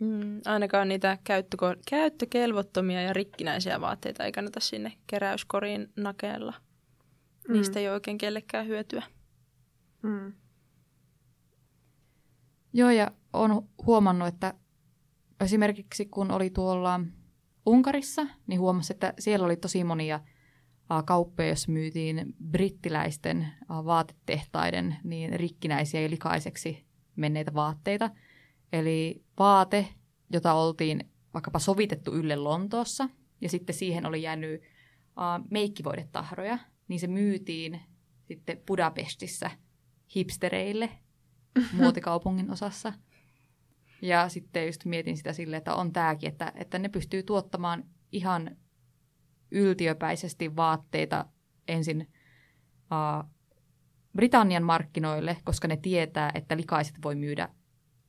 Mm, 0.00 0.40
ainakaan 0.44 0.88
niitä 0.88 1.18
käyttöko- 1.24 1.82
käyttökelvottomia 1.90 3.02
ja 3.02 3.12
rikkinäisiä 3.12 3.80
vaatteita 3.80 4.24
ei 4.24 4.32
kannata 4.32 4.60
sinne 4.60 4.92
keräyskoriin 5.06 5.92
nakella. 5.96 6.54
Niistä 7.48 7.80
ei 7.80 7.86
ole 7.88 7.94
oikein 7.94 8.18
kellekään 8.18 8.66
hyötyä. 8.66 9.02
Mm. 10.02 10.32
Joo, 12.72 12.90
ja 12.90 13.10
olen 13.32 13.62
huomannut, 13.86 14.28
että 14.28 14.54
esimerkiksi 15.40 16.06
kun 16.06 16.30
oli 16.30 16.50
tuolla 16.50 17.00
Unkarissa, 17.66 18.26
niin 18.46 18.60
huomasi, 18.60 18.92
että 18.92 19.14
siellä 19.18 19.46
oli 19.46 19.56
tosi 19.56 19.84
monia 19.84 20.20
kauppoja, 21.04 21.48
joissa 21.48 21.72
myytiin 21.72 22.34
brittiläisten 22.50 23.48
vaatetehtaiden 23.68 24.96
niin 25.04 25.32
rikkinäisiä 25.32 26.00
ja 26.00 26.10
likaiseksi 26.10 26.86
menneitä 27.16 27.54
vaatteita. 27.54 28.10
Eli 28.72 29.24
vaate, 29.38 29.88
jota 30.32 30.54
oltiin 30.54 31.10
vaikkapa 31.34 31.58
sovitettu 31.58 32.12
ylle 32.12 32.36
Lontoossa, 32.36 33.08
ja 33.40 33.48
sitten 33.48 33.74
siihen 33.74 34.06
oli 34.06 34.22
jäänyt 34.22 34.62
meikkivoidetahroja, 35.50 36.58
niin 36.88 37.00
se 37.00 37.06
myytiin 37.06 37.80
sitten 38.22 38.60
Budapestissa 38.66 39.50
hipstereille 40.16 40.90
muotikaupungin 41.72 42.50
osassa. 42.50 42.92
Ja 44.02 44.28
sitten 44.28 44.66
just 44.66 44.84
mietin 44.84 45.16
sitä 45.16 45.32
silleen, 45.32 45.58
että 45.58 45.74
on 45.74 45.92
tämäkin, 45.92 46.28
että, 46.28 46.52
että 46.54 46.78
ne 46.78 46.88
pystyy 46.88 47.22
tuottamaan 47.22 47.84
ihan 48.12 48.56
yltiöpäisesti 49.50 50.56
vaatteita 50.56 51.26
ensin 51.68 52.12
uh, 52.80 53.30
Britannian 54.16 54.62
markkinoille, 54.62 55.36
koska 55.44 55.68
ne 55.68 55.76
tietää, 55.76 56.32
että 56.34 56.56
likaiset 56.56 56.94
voi 57.02 57.14
myydä 57.14 57.48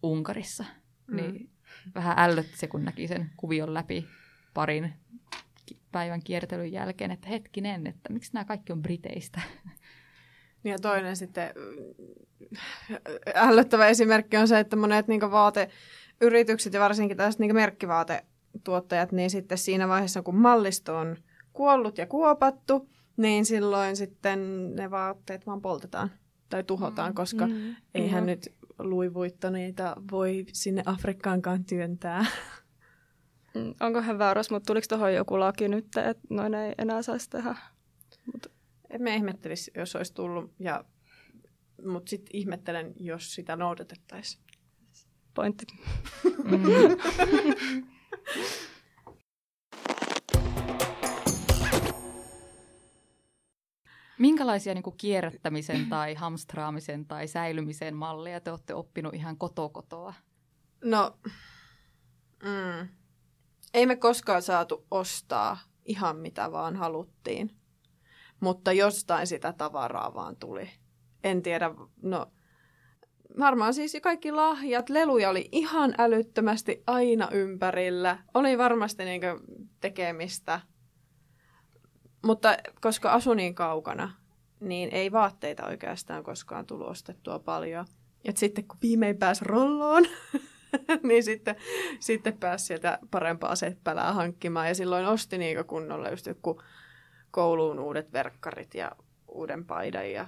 Unkarissa. 0.04 0.66
Mm. 1.08 1.16
Niin 1.16 1.50
vähän 1.96 2.20
ällötti 2.20 2.58
se, 2.58 2.68
kun 2.68 2.86
näki 2.86 3.08
sen 3.08 3.32
kuvion 3.38 3.74
läpi 3.74 4.08
parin 4.54 4.94
päivän 5.96 6.24
kiertelyn 6.24 6.72
jälkeen, 6.72 7.12
että 7.12 7.30
hetkinen, 7.30 7.88
että 7.88 8.14
miksi 8.14 8.34
nämä 8.34 8.46
kaikki 8.46 8.74
on 8.74 8.82
Briteistä. 8.82 9.42
Ja 10.64 10.80
toinen 10.80 11.16
sitten 11.16 11.50
ällöttävä 13.36 13.88
esimerkki 13.88 14.38
on 14.38 14.48
se, 14.48 14.60
että 14.60 14.76
monet 14.76 15.08
niin 15.08 15.32
vaateyritykset 15.32 16.74
ja 16.74 16.80
varsinkin 16.80 17.18
tällaiset 17.18 17.40
niin 17.40 17.56
merkkivaatetuottajat, 17.56 19.12
niin 19.12 19.30
sitten 19.30 19.58
siinä 19.58 19.88
vaiheessa, 19.88 20.22
kun 20.22 20.36
mallisto 20.36 20.98
on 20.98 21.18
kuollut 21.54 21.98
ja 21.98 22.06
kuopattu, 22.06 22.90
niin 23.18 23.46
silloin 23.46 23.96
sitten 23.96 24.72
ne 24.76 24.92
vaatteet 24.92 25.46
vaan 25.46 25.62
poltetaan 25.62 26.12
tai 26.50 26.64
tuhotaan, 26.64 27.12
mm, 27.12 27.16
koska 27.16 27.48
mm, 27.48 27.76
eihän 27.94 28.24
mm. 28.24 28.28
nyt 28.28 28.54
luivuitto 28.80 29.50
niitä 29.50 29.96
voi 30.12 30.46
sinne 30.54 30.84
Afrikkaankaan 30.86 31.66
työntää. 31.66 32.26
Mm, 33.56 33.74
onkohan 33.80 34.20
väärässä, 34.20 34.54
mutta 34.56 34.68
tuliko 34.68 34.86
tuohon 34.90 35.14
joku 35.14 35.40
laki 35.40 35.68
nyt, 35.68 35.86
että 35.86 36.24
noin 36.30 36.54
ei 36.54 36.74
enää 36.78 37.02
saisi 37.02 37.30
tehdä? 37.30 37.56
Mut. 38.34 38.52
me 39.00 39.16
ihmettelisi, 39.16 39.72
jos 39.76 39.96
olisi 39.96 40.14
tullut, 40.14 40.54
ja, 40.60 40.86
mutta 41.86 42.10
sitten 42.10 42.36
ihmettelen, 42.38 42.94
jos 43.00 43.36
sitä 43.36 43.56
noudatettaisiin. 43.56 44.44
Pointti. 45.34 45.66
Mm. 46.44 46.60
Minkälaisia 54.20 54.74
niin 54.74 54.84
kuin 54.84 54.98
kierrättämisen 54.98 55.90
tai 55.90 56.14
hamstraamisen 56.14 57.06
tai 57.06 57.28
säilymisen 57.28 57.96
malleja 57.96 58.40
te 58.40 58.52
olette 58.52 58.74
oppinut 58.74 59.14
ihan 59.14 59.38
kotokotoa? 59.38 60.14
No, 60.84 61.20
mm, 62.44 62.88
ei 63.76 63.86
me 63.86 63.96
koskaan 63.96 64.42
saatu 64.42 64.86
ostaa 64.92 65.58
ihan 65.86 66.18
mitä 66.18 66.52
vaan 66.52 66.76
haluttiin, 66.76 67.56
mutta 68.40 68.72
jostain 68.72 69.28
sitä 69.28 69.54
tavaraa 69.54 70.14
vaan 70.14 70.36
tuli. 70.36 70.70
En 71.24 71.42
tiedä, 71.42 71.72
no 72.02 72.26
varmaan 73.40 73.74
siis 73.74 73.98
kaikki 74.02 74.32
lahjat, 74.32 74.90
leluja 74.90 75.30
oli 75.30 75.50
ihan 75.52 75.96
älyttömästi 75.98 76.84
aina 76.88 77.30
ympärillä. 77.32 78.18
Oli 78.34 78.58
varmasti 78.58 79.06
niin 79.06 79.22
tekemistä 79.82 80.62
mutta 82.26 82.58
koska 82.82 83.12
asun 83.12 83.38
niin 83.38 83.56
kaukana, 83.56 84.12
niin 84.60 84.90
ei 84.92 85.12
vaatteita 85.12 85.66
oikeastaan 85.66 86.24
koskaan 86.24 86.66
tullut 86.66 86.88
ostettua 86.88 87.40
paljon. 87.40 87.86
Ja 88.24 88.34
sitten 88.36 88.68
kun 88.68 88.78
viimein 88.82 89.18
pääsi 89.18 89.46
rolloon, 89.46 90.04
niin 91.08 91.24
sitten, 91.24 91.56
sitten 92.00 92.38
pääsi 92.38 92.66
sieltä 92.66 93.00
parempaa 93.12 93.56
seppälää 93.56 94.14
hankkimaan. 94.14 94.68
Ja 94.68 94.76
silloin 94.76 95.06
osti 95.06 95.38
niin 95.38 95.66
kunnolla 95.66 96.10
just 96.10 96.26
joku 96.26 96.62
kouluun 97.32 97.80
uudet 97.80 98.14
verkkarit 98.14 98.76
ja 98.76 98.92
uuden 99.28 99.66
paidan. 99.66 100.12
Ja... 100.12 100.28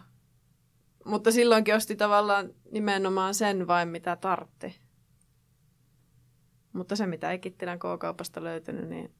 Mutta 1.06 1.32
silloinkin 1.32 1.76
osti 1.76 1.96
tavallaan 1.96 2.54
nimenomaan 2.72 3.34
sen 3.34 3.68
vain, 3.68 3.90
mitä 3.90 4.16
tartti. 4.16 4.80
Mutta 6.74 6.96
se, 6.96 7.08
mitä 7.08 7.32
ei 7.32 7.40
Kittilän 7.40 7.80
K-kaupasta 7.80 8.44
löytynyt, 8.44 8.90
niin 8.90 9.14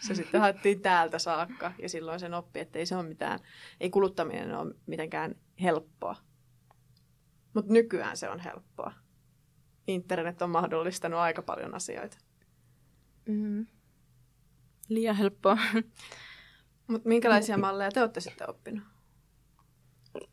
se 0.00 0.14
sitten 0.14 0.40
haettiin 0.40 0.80
täältä 0.80 1.18
saakka 1.18 1.72
ja 1.82 1.88
silloin 1.88 2.20
sen 2.20 2.34
oppi, 2.34 2.60
että 2.60 2.78
ei 2.78 2.86
se 2.86 2.96
ole 2.96 3.08
mitään, 3.08 3.38
ei 3.80 3.90
kuluttaminen 3.90 4.54
ole 4.54 4.74
mitenkään 4.86 5.34
helppoa. 5.62 6.16
Mutta 7.54 7.72
nykyään 7.72 8.16
se 8.16 8.28
on 8.28 8.40
helppoa. 8.40 8.92
Internet 9.86 10.42
on 10.42 10.50
mahdollistanut 10.50 11.20
aika 11.20 11.42
paljon 11.42 11.74
asioita. 11.74 12.16
Mm. 13.28 13.66
Liian 14.88 15.16
helppoa. 15.16 15.58
Mutta 16.88 17.08
minkälaisia 17.08 17.58
malleja 17.58 17.90
te 17.90 18.00
olette 18.00 18.20
sitten 18.20 18.50
oppinut? 18.50 18.84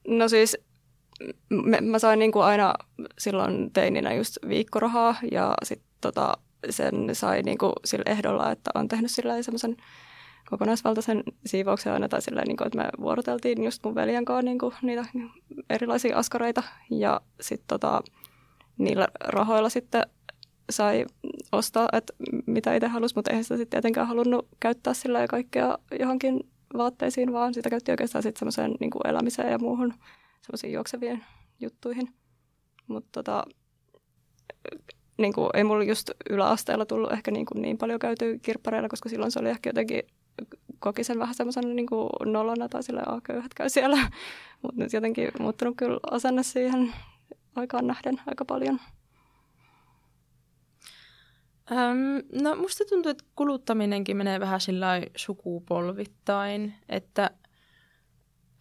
No 0.07 0.29
siis 0.29 0.57
me, 1.49 1.81
mä 1.81 1.99
sain 1.99 2.19
niinku 2.19 2.39
aina 2.39 2.73
silloin 3.19 3.73
teininä 3.73 4.13
just 4.13 4.37
viikkorahaa 4.47 5.15
ja 5.31 5.53
sitten 5.63 5.89
tota, 6.01 6.33
sen 6.69 7.09
sai 7.13 7.41
niin 7.41 7.57
kuin 7.57 7.73
sillä 7.85 8.03
ehdolla, 8.07 8.51
että 8.51 8.71
on 8.75 8.87
tehnyt 8.87 9.11
sillä 9.11 9.41
semmoisen 9.41 9.77
kokonaisvaltaisen 10.49 11.23
siivouksen 11.45 11.93
aina, 11.93 12.09
tai 12.09 12.21
sillä, 12.21 12.43
niin 12.47 12.57
kuin, 12.57 12.67
että 12.67 12.77
me 12.77 12.89
vuoroteltiin 13.01 13.63
just 13.63 13.83
mun 13.83 13.95
veljen 13.95 14.25
kanssa 14.25 14.41
niin 14.41 14.59
kuin, 14.59 14.73
niitä 14.81 15.05
erilaisia 15.69 16.17
askareita, 16.17 16.63
ja 16.89 17.21
sitten 17.41 17.67
tota, 17.67 18.01
niillä 18.83 19.07
rahoilla 19.19 19.69
sitten 19.69 20.03
sai 20.69 21.05
ostaa, 21.51 21.89
että 21.93 22.13
mitä 22.45 22.75
itse 22.75 22.87
halusi, 22.87 23.15
mutta 23.15 23.31
eihän 23.31 23.43
sitä 23.43 23.57
sitten 23.57 23.69
tietenkään 23.69 24.07
halunnut 24.07 24.47
käyttää 24.59 24.93
sillä 24.93 25.19
ja 25.19 25.27
kaikkea 25.27 25.77
johonkin 25.99 26.39
vaatteisiin, 26.77 27.33
vaan 27.33 27.53
sitä 27.53 27.69
käytti 27.69 27.91
oikeastaan 27.91 28.23
sitten 28.23 28.39
semmoiseen 28.39 28.75
niin 28.79 28.91
elämiseen 29.05 29.51
ja 29.51 29.59
muuhun 29.59 29.93
semmoisiin 30.41 30.73
juoksevien 30.73 31.23
juttuihin. 31.59 32.13
Mutta 32.87 33.09
tota, 33.11 33.43
niin 35.17 35.33
kuin, 35.33 35.49
ei 35.53 35.63
mulla 35.63 35.83
just 35.83 36.11
yläasteella 36.29 36.85
tullut 36.85 37.11
ehkä 37.11 37.31
niin, 37.31 37.45
kuin 37.45 37.61
niin 37.61 37.77
paljon 37.77 37.99
käyty 37.99 38.39
kirppareilla, 38.41 38.89
koska 38.89 39.09
silloin 39.09 39.31
se 39.31 39.39
oli 39.39 39.49
ehkä 39.49 39.69
jotenkin 39.69 40.01
koki 40.79 41.03
sen 41.03 41.19
vähän 41.19 41.35
semmoisen 41.35 41.75
niin 41.75 41.87
nolona 42.25 42.69
tai 42.69 42.83
sille 42.83 43.01
köyhät 43.23 43.53
käy 43.53 43.69
siellä. 43.69 43.97
Mutta 44.61 44.77
nyt 44.77 44.93
jotenkin 44.93 45.29
muuttunut 45.39 45.77
kyllä 45.77 45.99
asenne 46.11 46.43
siihen 46.43 46.93
aikaan 47.55 47.87
nähden 47.87 48.21
aika 48.25 48.45
paljon. 48.45 48.79
Öm, 51.71 52.41
no 52.41 52.55
musta 52.55 52.83
tuntuu, 52.89 53.09
että 53.09 53.23
kuluttaminenkin 53.35 54.17
menee 54.17 54.39
vähän 54.39 54.61
sillä 54.61 55.01
sukupolvittain, 55.15 56.73
että 56.89 57.31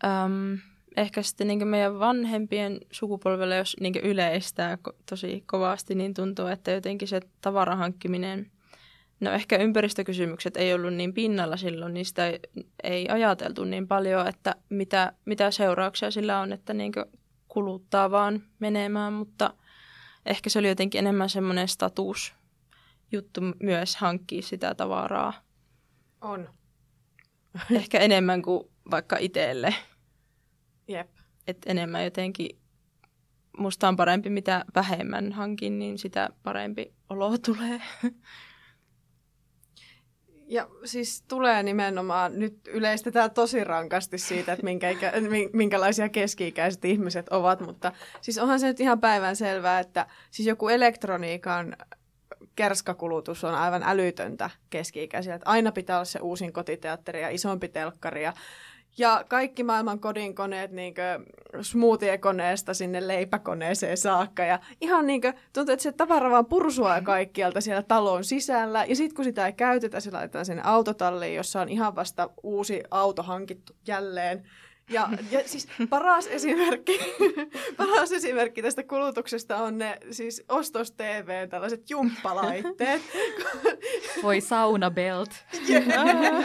öm, 0.04 0.58
ehkä 0.96 1.22
sitten 1.22 1.46
niin 1.46 1.68
meidän 1.68 1.98
vanhempien 1.98 2.80
sukupolvelle, 2.90 3.56
jos 3.56 3.76
niin 3.80 3.96
yleistää 4.02 4.78
tosi 5.10 5.44
kovasti, 5.46 5.94
niin 5.94 6.14
tuntuu, 6.14 6.46
että 6.46 6.70
jotenkin 6.70 7.08
se 7.08 7.20
tavaran 7.40 7.78
hankkiminen, 7.78 8.50
no 9.20 9.30
ehkä 9.30 9.56
ympäristökysymykset 9.56 10.56
ei 10.56 10.74
ollut 10.74 10.94
niin 10.94 11.14
pinnalla 11.14 11.56
silloin, 11.56 11.94
niistä 11.94 12.26
ei, 12.26 12.40
ei 12.82 13.08
ajateltu 13.08 13.64
niin 13.64 13.88
paljon, 13.88 14.28
että 14.28 14.54
mitä, 14.68 15.12
mitä 15.24 15.50
seurauksia 15.50 16.10
sillä 16.10 16.40
on, 16.40 16.52
että 16.52 16.74
niin 16.74 16.92
kuluttaa 17.50 18.10
vaan 18.10 18.42
menemään, 18.58 19.12
mutta 19.12 19.54
ehkä 20.26 20.50
se 20.50 20.58
oli 20.58 20.68
jotenkin 20.68 20.98
enemmän 20.98 21.30
semmoinen 21.30 21.68
status 21.68 22.34
juttu 23.12 23.40
myös 23.62 23.96
hankkia 23.96 24.42
sitä 24.42 24.74
tavaraa. 24.74 25.32
On. 26.20 26.48
Ehkä 27.70 27.98
enemmän 27.98 28.42
kuin 28.42 28.64
vaikka 28.90 29.16
itselle. 29.16 29.74
Jep. 30.88 31.10
Et 31.46 31.58
enemmän 31.66 32.04
jotenkin, 32.04 32.58
musta 33.58 33.88
on 33.88 33.96
parempi, 33.96 34.30
mitä 34.30 34.64
vähemmän 34.74 35.32
hankin, 35.32 35.78
niin 35.78 35.98
sitä 35.98 36.30
parempi 36.42 36.94
olo 37.08 37.38
tulee. 37.38 37.82
Ja 40.50 40.68
siis 40.84 41.22
tulee 41.28 41.62
nimenomaan, 41.62 42.38
nyt 42.38 42.68
yleistetään 42.68 43.30
tosi 43.30 43.64
rankasti 43.64 44.18
siitä, 44.18 44.52
että 44.52 44.64
minkä 44.64 44.90
ikä, 44.90 45.12
minkälaisia 45.52 46.08
keski-ikäiset 46.08 46.84
ihmiset 46.84 47.28
ovat, 47.28 47.60
mutta 47.60 47.92
siis 48.20 48.38
onhan 48.38 48.60
se 48.60 48.66
nyt 48.66 48.80
ihan 48.80 49.00
päivän 49.00 49.36
selvää, 49.36 49.80
että 49.80 50.06
siis 50.30 50.48
joku 50.48 50.68
elektroniikan 50.68 51.76
kerskakulutus 52.56 53.44
on 53.44 53.54
aivan 53.54 53.82
älytöntä 53.82 54.50
keski-ikäisillä. 54.70 55.34
Että 55.34 55.50
aina 55.50 55.72
pitää 55.72 55.96
olla 55.96 56.04
se 56.04 56.18
uusin 56.18 56.52
kotiteatteri 56.52 57.22
ja 57.22 57.30
isompi 57.30 57.68
telkkari 57.68 58.24
ja 58.24 58.32
ja 58.98 59.24
kaikki 59.28 59.64
maailman 59.64 60.00
kodinkoneet 60.00 60.70
niin 60.70 60.94
smoothie-koneesta 61.62 62.74
sinne 62.74 63.08
leipäkoneeseen 63.08 63.96
saakka. 63.96 64.44
Ja 64.44 64.58
ihan 64.80 65.06
niin 65.06 65.20
kuin, 65.20 65.34
tuntuu, 65.52 65.72
että 65.72 65.82
se 65.82 65.92
tavara 65.92 66.30
vaan 66.30 66.46
pursuaa 66.46 67.00
kaikkialta 67.00 67.60
siellä 67.60 67.82
talon 67.82 68.24
sisällä. 68.24 68.84
Ja 68.88 68.96
sitten 68.96 69.16
kun 69.16 69.24
sitä 69.24 69.46
ei 69.46 69.52
käytetä, 69.52 70.00
se 70.00 70.10
laitetaan 70.10 70.46
sinne 70.46 70.62
autotalliin, 70.64 71.34
jossa 71.34 71.60
on 71.60 71.68
ihan 71.68 71.96
vasta 71.96 72.30
uusi 72.42 72.82
auto 72.90 73.22
hankittu 73.22 73.72
jälleen. 73.86 74.44
Ja, 74.90 75.08
ja 75.30 75.40
siis 75.46 75.68
paras 75.88 76.26
esimerkki, 76.26 77.00
paras 77.76 78.12
esimerkki 78.12 78.62
tästä 78.62 78.82
kulutuksesta 78.82 79.56
on 79.56 79.78
ne 79.78 79.98
siis 80.10 80.44
ostos 80.48 80.92
TV, 80.92 81.48
tällaiset 81.48 81.90
jumppalaitteet. 81.90 83.02
Voi 84.22 84.40
saunabelt. 84.40 85.30
Yeah. 85.70 86.44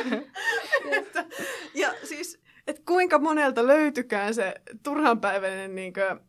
että, 1.00 1.26
ja 1.74 1.94
siis, 2.04 2.40
että 2.68 2.82
kuinka 2.86 3.20
monelta 3.20 3.68
löytykään 3.68 4.34
se 4.34 4.54
turhanpäiväinen 4.84 5.76
niin 5.76 5.94
kuin, 5.94 6.20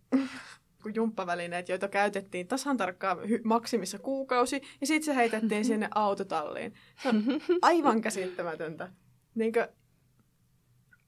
jumppavälineet, 0.95 1.69
joita 1.69 1.89
käytettiin 1.89 2.47
tasan 2.47 2.77
tarkkaan 2.77 3.19
hy- 3.19 3.41
maksimissa 3.45 3.99
kuukausi, 3.99 4.63
ja 4.81 4.87
sitten 4.87 5.05
se 5.05 5.17
heitettiin 5.17 5.65
sinne 5.65 5.89
autotalliin. 5.95 6.75
Se 7.03 7.09
on 7.09 7.25
aivan 7.63 8.01
käsittämätöntä. 8.01 8.89
Niin 9.35 9.53
kuin, 9.53 9.67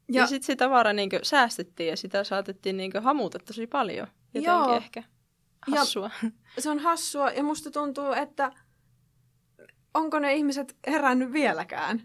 ja, 0.08 0.20
ja 0.20 0.26
sitten 0.26 0.46
se 0.46 0.56
tavara 0.56 0.92
niin 0.92 1.10
kuin, 1.10 1.20
säästettiin 1.22 1.88
ja 1.88 1.96
sitä 1.96 2.24
saatettiin 2.24 2.76
niin 2.76 2.92
kuin, 2.92 3.04
hamuta 3.04 3.38
tosi 3.38 3.66
paljon. 3.66 4.06
Jotenkin 4.34 4.50
Joo. 4.52 4.76
ehkä 4.76 5.02
hassua. 5.70 6.10
Ja 6.22 6.30
se 6.62 6.70
on 6.70 6.78
hassua 6.78 7.30
ja 7.30 7.42
musta 7.42 7.70
tuntuu, 7.70 8.12
että 8.12 8.52
onko 9.94 10.18
ne 10.18 10.34
ihmiset 10.34 10.76
herännyt 10.86 11.32
vieläkään? 11.32 12.02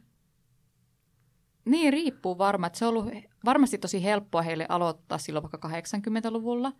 Niin, 1.65 1.93
riippuu 1.93 2.37
varmaan. 2.37 2.71
Se 2.73 2.85
on 2.85 2.89
ollut 2.89 3.13
varmasti 3.45 3.77
tosi 3.77 4.03
helppoa 4.03 4.41
heille 4.41 4.65
aloittaa 4.69 5.17
silloin 5.17 5.43
vaikka 5.43 5.69
80-luvulla, 5.69 6.71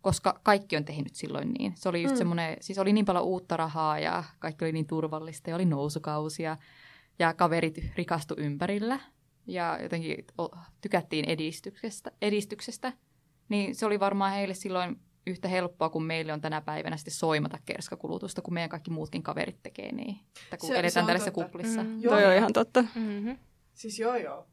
koska 0.00 0.40
kaikki 0.42 0.76
on 0.76 0.84
tehnyt 0.84 1.14
silloin 1.14 1.52
niin. 1.52 1.72
Se 1.76 1.88
oli 1.88 2.02
just 2.02 2.14
mm. 2.14 2.18
semmoinen, 2.18 2.56
siis 2.60 2.78
oli 2.78 2.92
niin 2.92 3.04
paljon 3.04 3.24
uutta 3.24 3.56
rahaa 3.56 3.98
ja 3.98 4.24
kaikki 4.38 4.64
oli 4.64 4.72
niin 4.72 4.86
turvallista 4.86 5.50
ja 5.50 5.56
oli 5.56 5.64
nousukausia 5.64 6.56
ja 7.18 7.34
kaverit 7.34 7.78
rikastu 7.96 8.34
ympärillä 8.38 9.00
ja 9.46 9.78
jotenkin 9.82 10.26
tykättiin 10.80 11.24
edistyksestä, 11.24 12.12
edistyksestä. 12.22 12.92
Niin 13.48 13.74
se 13.74 13.86
oli 13.86 14.00
varmaan 14.00 14.32
heille 14.32 14.54
silloin 14.54 15.00
yhtä 15.26 15.48
helppoa 15.48 15.88
kuin 15.88 16.04
meille 16.04 16.32
on 16.32 16.40
tänä 16.40 16.60
päivänä 16.60 16.96
sitten 16.96 17.14
soimata 17.14 17.58
kerskakulutusta, 17.64 18.42
kun 18.42 18.54
meidän 18.54 18.70
kaikki 18.70 18.90
muutkin 18.90 19.22
kaverit 19.22 19.62
tekee 19.62 19.92
niin. 19.92 20.16
Että 20.44 20.56
kun 20.56 20.68
se, 20.68 20.74
eletään 20.74 20.90
se 20.90 21.00
tällaisessa 21.00 21.30
totta. 21.30 21.44
kuplissa. 21.44 21.82
Mm, 21.82 22.00
joo, 22.02 22.14
on 22.14 22.34
ihan 22.36 22.52
totta. 22.52 22.84
Mm-hmm. 22.94 23.38
Siis 23.74 23.98
joo 23.98 24.16
joo. 24.16 24.46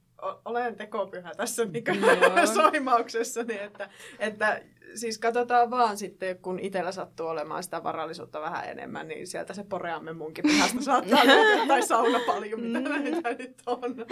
olen 0.45 0.75
tekopyhä 0.75 1.31
tässä 1.37 1.65
niin 1.65 1.83
soimauksessa, 2.53 3.43
niin 3.43 3.61
että, 3.61 3.89
että 4.19 4.61
siis 4.95 5.17
katsotaan 5.17 5.71
vaan 5.71 5.97
sitten, 5.97 6.37
kun 6.37 6.59
itsellä 6.59 6.91
sattuu 6.91 7.27
olemaan 7.27 7.63
sitä 7.63 7.83
varallisuutta 7.83 8.41
vähän 8.41 8.69
enemmän, 8.69 9.07
niin 9.07 9.27
sieltä 9.27 9.53
se 9.53 9.63
poreamme 9.63 10.13
munkin 10.13 10.43
pihasta 10.43 10.81
saattaa 10.81 11.27
löytyä, 11.27 11.67
tai 11.67 11.81
sauna 11.81 12.19
paljon, 12.27 12.61
mitä 12.61 12.79
mm. 12.79 12.89
näitä 12.89 13.33
nyt 13.33 13.61
on. 13.65 14.05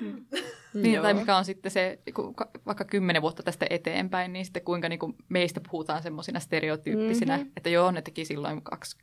Mm. 0.00 0.24
niin, 0.74 1.02
tai 1.02 1.14
mikä 1.14 1.36
on 1.36 1.44
sitten 1.44 1.70
se, 1.70 1.98
vaikka 2.66 2.84
kymmenen 2.84 3.22
vuotta 3.22 3.42
tästä 3.42 3.66
eteenpäin, 3.70 4.32
niin 4.32 4.44
sitten 4.44 4.64
kuinka 4.64 4.88
niin 4.88 4.98
kuin 4.98 5.16
meistä 5.28 5.60
puhutaan 5.70 6.02
semmoisina 6.02 6.40
stereotyyppisinä, 6.40 7.36
mm-hmm. 7.36 7.52
että 7.56 7.68
joo, 7.68 7.90
ne 7.90 8.02
teki 8.02 8.24
silloin 8.24 8.62
kaksi 8.62 8.96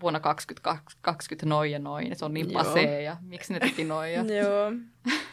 vuonna 0.00 0.20
2020 0.20 1.46
noin 1.46 1.72
ja 1.72 1.78
noin, 1.78 2.08
ja 2.08 2.14
se 2.14 2.24
on 2.24 2.34
niin 2.34 2.52
pasee, 2.52 3.02
ja 3.02 3.16
miksi 3.22 3.52
ne 3.52 3.60
teki 3.60 3.84
noin. 3.84 4.12
Ja... 4.12 4.24
Joo, 4.42 4.72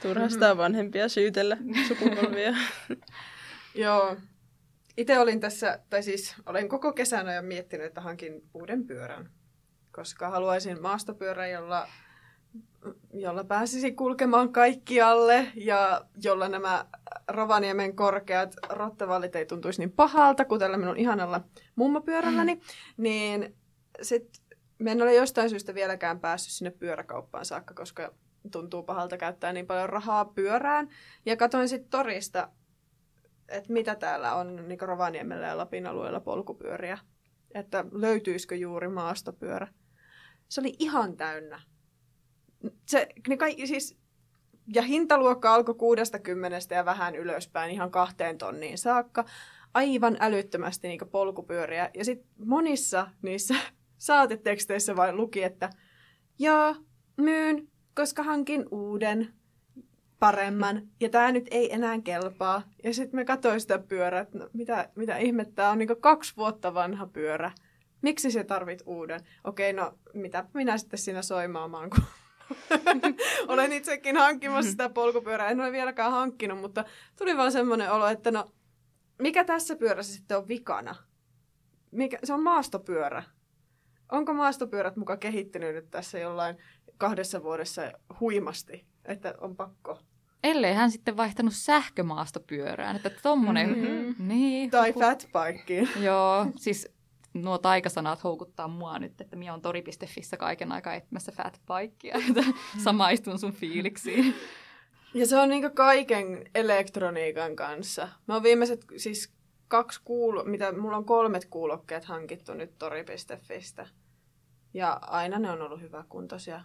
turhastaa 0.01 0.57
vanhempia 0.63 1.09
syytellä 1.09 1.57
sukupolvia. 1.87 2.53
Joo, 3.75 4.17
itse 4.97 5.19
olin 5.19 5.39
tässä, 5.39 5.79
tai 5.89 6.03
siis 6.03 6.35
olen 6.45 6.69
koko 6.69 6.93
kesän 6.93 7.35
jo 7.35 7.41
miettinyt, 7.41 7.85
että 7.85 8.01
hankin 8.01 8.49
uuden 8.53 8.87
pyörän, 8.87 9.29
koska 9.91 10.29
haluaisin 10.29 10.81
maastopyörän, 10.81 11.51
jolla, 11.51 11.87
jolla 13.13 13.43
pääsisi 13.43 13.91
kulkemaan 13.91 14.53
kaikkialle 14.53 15.47
ja 15.55 16.05
jolla 16.23 16.49
nämä 16.49 16.85
Rovaniemen 17.27 17.95
korkeat 17.95 18.55
rottavallit 18.69 19.35
ei 19.35 19.45
tuntuisi 19.45 19.81
niin 19.81 19.91
pahalta 19.91 20.45
kuin 20.45 20.59
tällä 20.59 20.77
minun 20.77 20.97
ihanalla 20.97 21.41
mummopyörälläni, 21.75 22.55
mm. 22.55 22.61
niin 22.97 23.55
sitten 24.01 24.41
en 24.87 25.01
ole 25.01 25.15
jostain 25.15 25.49
syystä 25.49 25.75
vieläkään 25.75 26.19
päässyt 26.19 26.53
sinne 26.53 26.71
pyöräkauppaan 26.71 27.45
saakka, 27.45 27.73
koska 27.73 28.13
tuntuu 28.51 28.83
pahalta 28.83 29.17
käyttää 29.17 29.53
niin 29.53 29.67
paljon 29.67 29.89
rahaa 29.89 30.25
pyörään. 30.25 30.89
Ja 31.25 31.37
katoin 31.37 31.69
sitten 31.69 31.89
torista 31.89 32.49
että 33.51 33.73
mitä 33.73 33.95
täällä 33.95 34.35
on 34.35 34.67
niin 34.67 34.81
Rovaniemellä 34.81 35.47
ja 35.47 35.57
Lapin 35.57 35.87
alueella 35.87 36.19
polkupyöriä. 36.19 36.97
Että 37.53 37.85
löytyisikö 37.91 38.55
juuri 38.55 38.87
maastopyörä. 38.87 39.67
Se 40.49 40.61
oli 40.61 40.73
ihan 40.79 41.17
täynnä. 41.17 41.61
Se, 42.85 43.07
ne 43.27 43.37
kaikki, 43.37 43.67
siis, 43.67 43.97
ja 44.73 44.81
hintaluokka 44.81 45.53
alkoi 45.53 45.75
60 45.75 46.75
ja 46.75 46.85
vähän 46.85 47.15
ylöspäin 47.15 47.71
ihan 47.71 47.91
kahteen 47.91 48.37
tonniin 48.37 48.77
saakka. 48.77 49.25
Aivan 49.73 50.17
älyttömästi 50.19 50.87
niin 50.87 50.99
polkupyöriä. 51.11 51.89
Ja 51.93 52.05
sitten 52.05 52.27
monissa 52.45 53.07
niissä 53.21 53.55
saateteksteissä 53.97 54.95
vain 54.95 55.17
luki, 55.17 55.43
että 55.43 55.69
joo, 56.39 56.75
myyn, 57.17 57.67
koska 57.95 58.23
hankin 58.23 58.65
uuden 58.71 59.40
paremman, 60.21 60.81
ja 60.99 61.09
tämä 61.09 61.31
nyt 61.31 61.47
ei 61.51 61.73
enää 61.73 62.01
kelpaa. 62.01 62.61
Ja 62.83 62.93
sitten 62.93 63.15
me 63.15 63.25
katsoin 63.25 63.61
sitä 63.61 63.79
pyörää, 63.79 64.21
että 64.21 64.37
no, 64.37 64.49
mitä, 64.53 64.89
mitä 64.95 65.17
ihmettä 65.17 65.69
on 65.69 65.77
niin 65.77 66.01
kaksi 66.01 66.33
vuotta 66.37 66.73
vanha 66.73 67.07
pyörä. 67.07 67.51
Miksi 68.01 68.31
se 68.31 68.43
tarvit 68.43 68.83
uuden? 68.85 69.19
Okei, 69.43 69.73
no 69.73 69.97
mitä 70.13 70.45
minä 70.53 70.77
sitten 70.77 70.99
siinä 70.99 71.21
soimaamaan, 71.21 71.89
kun 71.89 72.03
olen 73.47 73.73
itsekin 73.73 74.17
hankkimassa 74.17 74.71
sitä 74.71 74.89
polkupyörää. 74.89 75.49
En 75.49 75.61
ole 75.61 75.71
vieläkään 75.71 76.11
hankkinut, 76.11 76.59
mutta 76.59 76.85
tuli 77.17 77.37
vaan 77.37 77.51
semmoinen 77.51 77.91
olo, 77.91 78.07
että 78.07 78.31
no, 78.31 78.51
mikä 79.19 79.43
tässä 79.43 79.75
pyörässä 79.75 80.13
sitten 80.13 80.37
on 80.37 80.47
vikana? 80.47 80.95
Mikä, 81.91 82.17
se 82.23 82.33
on 82.33 82.43
maastopyörä. 82.43 83.23
Onko 84.11 84.33
maastopyörät 84.33 84.95
muka 84.95 85.17
kehittynyt 85.17 85.75
nyt 85.75 85.91
tässä 85.91 86.19
jollain 86.19 86.57
kahdessa 86.97 87.43
vuodessa 87.43 87.91
huimasti, 88.19 88.85
että 89.05 89.35
on 89.37 89.55
pakko 89.55 89.99
ellei 90.43 90.73
hän 90.73 90.91
sitten 90.91 91.17
vaihtanut 91.17 91.53
sähkömaastopyörään. 91.53 92.95
Että 92.95 93.09
tommonen, 93.09 93.69
mm-hmm. 93.69 94.27
niin, 94.27 94.71
tai 94.71 94.93
fatbikeen. 94.93 95.89
Joo, 96.05 96.47
siis 96.55 96.87
nuo 97.33 97.57
taikasanat 97.57 98.23
houkuttaa 98.23 98.67
mua 98.67 98.99
nyt, 98.99 99.21
että 99.21 99.35
minä 99.35 99.53
on 99.53 99.61
tori.fissä 99.61 100.37
kaiken 100.37 100.71
aikaa 100.71 100.93
etsimässä 100.93 101.31
fatbikea, 101.31 102.15
että 102.29 102.43
samaistun 102.83 103.39
sun 103.39 103.53
fiiliksiin. 103.53 104.35
Ja 105.13 105.27
se 105.27 105.37
on 105.37 105.49
niinku 105.49 105.69
kaiken 105.73 106.49
elektroniikan 106.55 107.55
kanssa. 107.55 108.09
Mä 108.27 108.33
oon 108.33 108.43
viimeiset 108.43 108.85
siis 108.97 109.33
kaksi 109.67 110.01
kuulo, 110.05 110.43
mitä 110.43 110.71
mulla 110.71 110.97
on 110.97 111.05
kolmet 111.05 111.45
kuulokkeet 111.45 112.05
hankittu 112.05 112.53
nyt 112.53 112.77
tori.fistä. 112.77 113.87
Ja 114.73 114.99
aina 115.01 115.39
ne 115.39 115.51
on 115.51 115.61
ollut 115.61 115.81
hyväkuntoisia. 115.81 116.61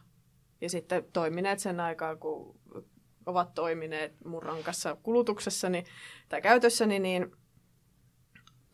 Ja 0.61 0.71
sitten 0.71 1.05
toimineet 1.12 1.59
sen 1.59 1.81
aikaa, 1.81 2.17
kun 2.17 2.61
ovat 3.27 3.55
toimineet 3.55 4.12
mun 4.25 4.43
rankassa 4.43 4.97
kulutuksessani 5.03 5.85
tai 6.29 6.43
käytössäni, 6.43 6.99
niin, 6.99 7.33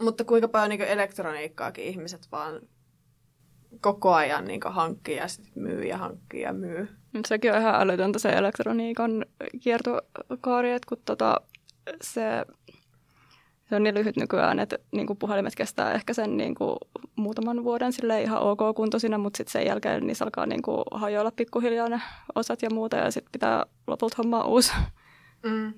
mutta 0.02 0.24
kuinka 0.24 0.48
paljon 0.48 0.70
niin 0.70 0.82
elektroniikkaakin 0.82 1.84
ihmiset 1.84 2.28
vaan 2.32 2.60
koko 3.80 4.14
ajan 4.14 4.44
niin 4.44 4.60
hankkii 4.64 5.16
ja 5.16 5.28
sit 5.28 5.56
myy 5.56 5.82
ja 5.82 5.98
hankkii 5.98 6.40
ja 6.40 6.52
myy. 6.52 6.88
Sekin 7.26 7.52
on 7.52 7.60
ihan 7.60 7.74
älytöntä 7.74 8.18
se 8.18 8.28
elektroniikan 8.28 9.26
kiertokaari, 9.60 10.72
että 10.72 10.86
kun 10.88 10.98
tota, 11.04 11.40
se 12.02 12.22
se 13.72 13.76
on 13.76 13.82
niin 13.82 13.94
lyhyt 13.94 14.16
nykyään, 14.16 14.58
että 14.58 14.78
niin 14.90 15.06
kuin 15.06 15.18
puhelimet 15.18 15.54
kestää 15.54 15.92
ehkä 15.92 16.14
sen 16.14 16.36
niin 16.36 16.54
kuin 16.54 16.76
muutaman 17.16 17.64
vuoden 17.64 17.92
sille 17.92 18.22
ihan 18.22 18.38
ok 18.38 18.58
kuntoisina, 18.76 19.18
mutta 19.18 19.36
sitten 19.36 19.52
sen 19.52 19.66
jälkeen 19.66 20.06
niissä 20.06 20.24
alkaa 20.24 20.46
niin 20.46 20.62
kuin 20.62 20.84
hajoilla 20.90 21.30
pikkuhiljaa 21.30 21.88
ne 21.88 22.00
osat 22.34 22.62
ja 22.62 22.70
muuta 22.70 22.96
ja 22.96 23.10
sitten 23.10 23.32
pitää 23.32 23.66
lopulta 23.86 24.14
hommaa 24.18 24.44
uusi. 24.44 24.72
Mm. 25.42 25.74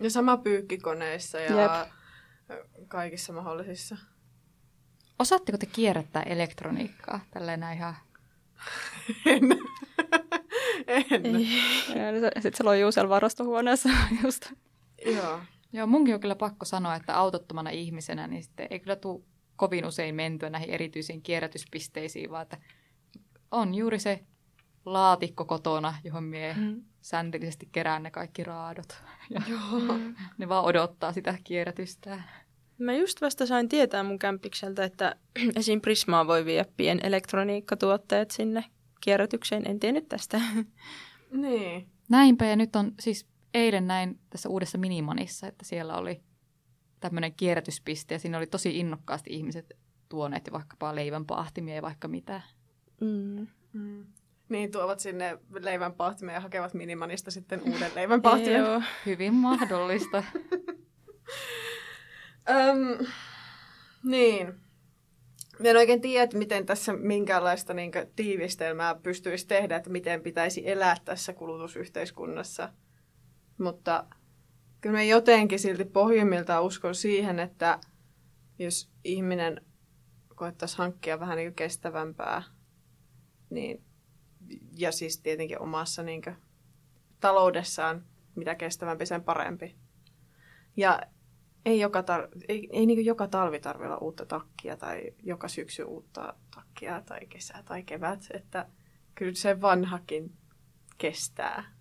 Ja 0.00 0.10
sama 0.10 0.36
pyykkikoneissa 0.36 1.40
ja 1.40 1.60
Jep. 1.60 1.90
kaikissa 2.88 3.32
mahdollisissa. 3.32 3.96
Osaatteko 5.18 5.58
te 5.58 5.66
kierrättää 5.66 6.22
elektroniikkaa 6.22 7.20
tälleen 7.30 7.64
ihan? 7.74 7.96
en. 9.26 9.42
en. 11.96 12.22
Sitten 12.34 12.56
se 12.56 12.64
lojuu 12.64 12.92
siellä 12.92 13.08
varastohuoneessa 13.08 13.88
just. 14.24 14.52
Joo. 15.06 15.40
Joo, 15.72 15.86
munkin 15.86 16.14
on 16.14 16.20
kyllä 16.20 16.34
pakko 16.34 16.64
sanoa, 16.64 16.94
että 16.94 17.16
autottomana 17.16 17.70
ihmisenä 17.70 18.26
niin 18.26 18.42
sitten 18.42 18.66
ei 18.70 18.80
kyllä 18.80 18.96
tule 18.96 19.22
kovin 19.56 19.86
usein 19.86 20.14
mentyä 20.14 20.50
näihin 20.50 20.70
erityisiin 20.70 21.22
kierrätyspisteisiin, 21.22 22.30
vaan 22.30 22.42
että 22.42 22.58
on 23.50 23.74
juuri 23.74 23.98
se 23.98 24.24
laatikko 24.84 25.44
kotona, 25.44 25.94
johon 26.04 26.24
mie 26.24 26.54
mm. 26.54 26.82
säntillisesti 27.00 27.68
kerään 27.72 28.02
ne 28.02 28.10
kaikki 28.10 28.44
raadot. 28.44 29.02
Ja 29.30 29.42
Joo. 29.48 29.98
ne 30.38 30.48
vaan 30.48 30.64
odottaa 30.64 31.12
sitä 31.12 31.38
kierrätystä. 31.44 32.22
Mä 32.78 32.94
just 32.94 33.20
vasta 33.20 33.46
sain 33.46 33.68
tietää 33.68 34.02
mun 34.02 34.18
kämpikseltä, 34.18 34.84
että 34.84 35.16
esim. 35.56 35.80
Prismaa 35.80 36.26
voi 36.26 36.44
viedä 36.44 36.64
pien 36.76 37.00
elektroniikkatuotteet 37.02 38.30
sinne 38.30 38.64
kierrätykseen. 39.00 39.68
En 39.70 39.80
tiennyt 39.80 40.08
tästä. 40.08 40.40
Niin. 41.32 41.88
Näinpä 42.08 42.44
ja 42.44 42.56
nyt 42.56 42.76
on 42.76 42.92
siis 43.00 43.26
eilen 43.54 43.86
näin 43.86 44.20
tässä 44.30 44.48
uudessa 44.48 44.78
Minimanissa, 44.78 45.46
että 45.46 45.64
siellä 45.64 45.96
oli 45.96 46.20
tämmöinen 47.00 47.34
kierrätyspiste 47.34 48.14
ja 48.14 48.18
siinä 48.18 48.38
oli 48.38 48.46
tosi 48.46 48.78
innokkaasti 48.78 49.30
ihmiset 49.30 49.76
tuoneet 50.08 50.46
jo 50.46 50.52
vaikkapa 50.52 50.94
leivänpahtimia 50.94 51.74
ja 51.74 51.82
vaikka 51.82 52.08
mitä. 52.08 52.42
Mm. 53.00 53.46
Mm. 53.72 54.06
Niin, 54.48 54.70
tuovat 54.70 55.00
sinne 55.00 55.38
leivänpahtimia 55.60 56.34
ja 56.34 56.40
hakevat 56.40 56.74
Minimanista 56.74 57.30
sitten 57.30 57.62
uuden 57.62 57.90
leivänpahtimen. 57.94 58.60
Joo, 58.60 58.82
hyvin 59.06 59.34
mahdollista. 59.34 60.24
Öm, 62.50 63.06
niin. 64.02 64.54
Mä 65.58 65.68
en 65.68 65.76
oikein 65.76 66.00
tiedä, 66.00 66.24
että 66.24 66.38
miten 66.38 66.66
tässä 66.66 66.92
minkäänlaista 66.92 67.74
niin 67.74 67.92
tiivistelmää 68.16 68.94
pystyisi 68.94 69.46
tehdä, 69.46 69.76
että 69.76 69.90
miten 69.90 70.20
pitäisi 70.20 70.70
elää 70.70 70.96
tässä 71.04 71.32
kulutusyhteiskunnassa– 71.32 72.68
mutta 73.58 74.04
kyllä 74.80 74.96
mä 74.96 75.02
jotenkin 75.02 75.58
silti 75.58 75.84
pohjimmiltaan 75.84 76.64
uskon 76.64 76.94
siihen, 76.94 77.38
että 77.38 77.78
jos 78.58 78.90
ihminen 79.04 79.66
koettaisi 80.34 80.78
hankkia 80.78 81.20
vähän 81.20 81.36
niin 81.36 81.54
kestävämpää, 81.54 82.42
niin, 83.50 83.84
ja 84.76 84.92
siis 84.92 85.20
tietenkin 85.20 85.62
omassa 85.62 86.02
niin 86.02 86.22
kuin, 86.22 86.36
taloudessaan 87.20 88.04
mitä 88.34 88.54
kestävämpi, 88.54 89.06
sen 89.06 89.24
parempi. 89.24 89.76
Ja 90.76 91.00
ei 91.64 91.80
joka, 91.80 92.00
tar- 92.00 92.44
ei, 92.48 92.68
ei 92.72 92.86
niin 92.86 93.04
joka 93.04 93.28
talvi 93.28 93.60
tarvitse 93.60 93.86
olla 93.86 93.98
uutta 93.98 94.26
takkia 94.26 94.76
tai 94.76 95.14
joka 95.22 95.48
syksy 95.48 95.82
uutta 95.82 96.34
takkia 96.54 97.02
tai 97.06 97.26
kesä 97.26 97.62
tai 97.64 97.82
kevät, 97.82 98.26
että 98.30 98.66
kyllä 99.14 99.34
se 99.34 99.60
vanhakin 99.60 100.32
kestää. 100.98 101.77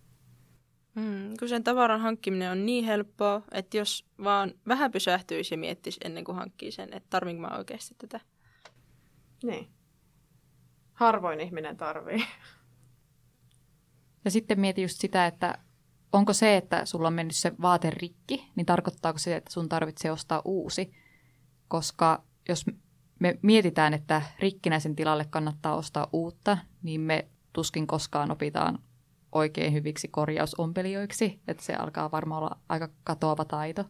Mm, 0.98 1.38
kun 1.40 1.50
sen 1.50 1.64
tavaran 1.64 2.02
hankkiminen 2.02 2.52
on 2.52 2.66
niin 2.66 2.86
helppoa, 2.86 3.42
että 3.52 3.78
jos 3.78 4.06
vaan 4.24 4.54
vähän 4.68 4.92
pysähtyisi 4.92 5.54
ja 5.54 5.58
miettisi 5.58 6.00
ennen 6.04 6.24
kuin 6.24 6.36
hankkii 6.36 6.72
sen, 6.72 6.94
että 6.94 7.08
tarvinko 7.10 7.42
mä 7.42 7.58
oikeasti 7.58 7.96
tätä. 7.98 8.20
Niin. 9.44 9.68
Harvoin 10.94 11.40
ihminen 11.40 11.78
tarvii. 11.78 12.24
Ja 14.26 14.32
sitten 14.32 14.60
mieti 14.60 14.82
just 14.82 15.00
sitä, 15.00 15.28
että 15.28 15.58
onko 16.12 16.34
se, 16.34 16.58
että 16.58 16.86
sulla 16.86 17.08
on 17.08 17.14
mennyt 17.14 17.36
se 17.36 17.52
vaate 17.62 17.90
rikki, 17.90 18.52
niin 18.56 18.66
tarkoittaako 18.66 19.20
se, 19.20 19.36
että 19.36 19.54
sun 19.54 19.70
tarvitsee 19.70 20.12
ostaa 20.12 20.42
uusi? 20.46 20.92
Koska 21.68 22.24
jos 22.50 22.66
me 23.20 23.40
mietitään, 23.42 23.94
että 23.94 24.22
rikkinäisen 24.40 24.96
tilalle 24.96 25.26
kannattaa 25.30 25.76
ostaa 25.76 26.08
uutta, 26.14 26.58
niin 26.84 27.02
me 27.02 27.28
tuskin 27.54 27.88
koskaan 27.88 28.32
opitaan 28.32 28.80
oikein 29.32 29.74
hyviksi 29.74 30.08
korjausompelijoiksi, 30.08 31.40
että 31.48 31.64
se 31.64 31.74
alkaa 31.74 32.12
varmaan 32.12 32.44
olla 32.44 32.60
aika 32.70 32.90
katoava 33.04 33.46
taito. 33.46 33.86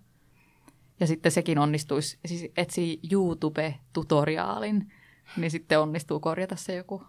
Ja 0.99 1.07
sitten 1.07 1.31
sekin 1.31 1.59
onnistuisi, 1.59 2.19
siis 2.25 2.51
etsii 2.57 2.99
YouTube-tutoriaalin, 3.11 4.93
niin 5.37 5.51
sitten 5.51 5.79
onnistuu 5.79 6.19
korjata 6.19 6.55
se 6.55 6.75
joku 6.75 7.03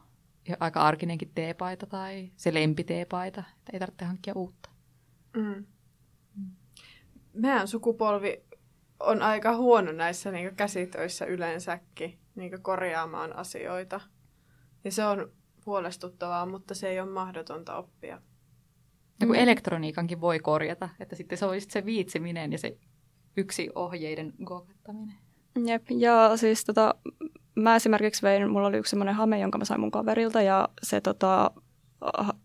aika 0.60 0.80
arkinenkin 0.80 1.30
teepaita 1.34 1.86
tai 1.86 2.30
se 2.36 2.54
lempiteepaita, 2.54 3.40
että 3.40 3.72
ei 3.72 3.78
tarvitse 3.78 4.04
hankkia 4.04 4.34
uutta. 4.36 4.70
Mm. 5.36 5.64
Meidän 7.32 7.68
sukupolvi 7.68 8.42
on 9.00 9.22
aika 9.22 9.56
huono 9.56 9.92
näissä 9.92 10.30
niin 10.30 10.56
käsitöissä 10.56 11.24
yleensäkin 11.24 12.18
niin 12.34 12.62
korjaamaan 12.62 13.36
asioita. 13.36 14.00
Ja 14.84 14.92
se 14.92 15.04
on 15.04 15.32
huolestuttavaa, 15.68 16.46
mutta 16.46 16.74
se 16.74 16.88
ei 16.88 17.00
ole 17.00 17.11
mahdotonta 17.11 17.76
oppia. 17.76 18.20
Ja 19.20 19.26
kun 19.26 19.37
mm. 19.37 19.42
elektroniikankin 19.42 20.20
voi 20.20 20.38
korjata, 20.38 20.88
että 21.00 21.16
sitten 21.16 21.38
se 21.38 21.46
olisi 21.46 21.68
se 21.70 21.85
viitsiminen 21.85 22.52
ja 22.52 22.59
se 22.59 22.78
yksi 23.37 23.70
ohjeiden 23.74 24.33
googlettaminen. 24.44 25.14
Jep, 25.66 25.83
ja 25.90 26.37
siis 26.37 26.64
tota, 26.64 26.94
mä 27.54 27.76
esimerkiksi 27.76 28.22
vein, 28.22 28.50
mulla 28.50 28.68
oli 28.68 28.76
yksi 28.76 28.90
semmoinen 28.90 29.14
hame, 29.14 29.40
jonka 29.40 29.59
mä 29.59 29.64
sain 29.64 29.81
mun 29.81 29.90
kaverilta 29.90 30.42
ja 30.42 30.68
se 30.83 31.00
tota, 31.00 31.50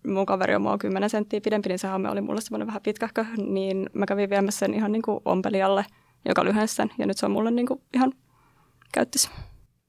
mun 0.07 0.25
kaveri 0.25 0.55
on 0.55 0.61
mua 0.61 0.77
10 0.77 1.09
senttiä 1.09 1.41
pidempi, 1.41 1.69
niin 1.69 1.79
se 1.79 1.87
hame 1.87 2.09
oli 2.09 2.21
mulle 2.21 2.41
semmoinen 2.41 2.67
vähän 2.67 2.81
pitkähkö, 2.81 3.25
niin 3.37 3.89
mä 3.93 4.05
kävin 4.05 4.29
viemässä 4.29 4.59
sen 4.59 4.73
ihan 4.73 4.91
niin 4.91 5.01
kuin 5.01 5.19
ompelijalle, 5.25 5.85
joka 6.27 6.43
lyhensi 6.43 6.75
sen 6.75 6.89
ja 6.97 7.05
nyt 7.05 7.17
se 7.17 7.25
on 7.25 7.31
mulle 7.31 7.51
niin 7.51 7.67
kuin 7.67 7.81
ihan 7.93 8.13
käyttössä. 8.93 9.29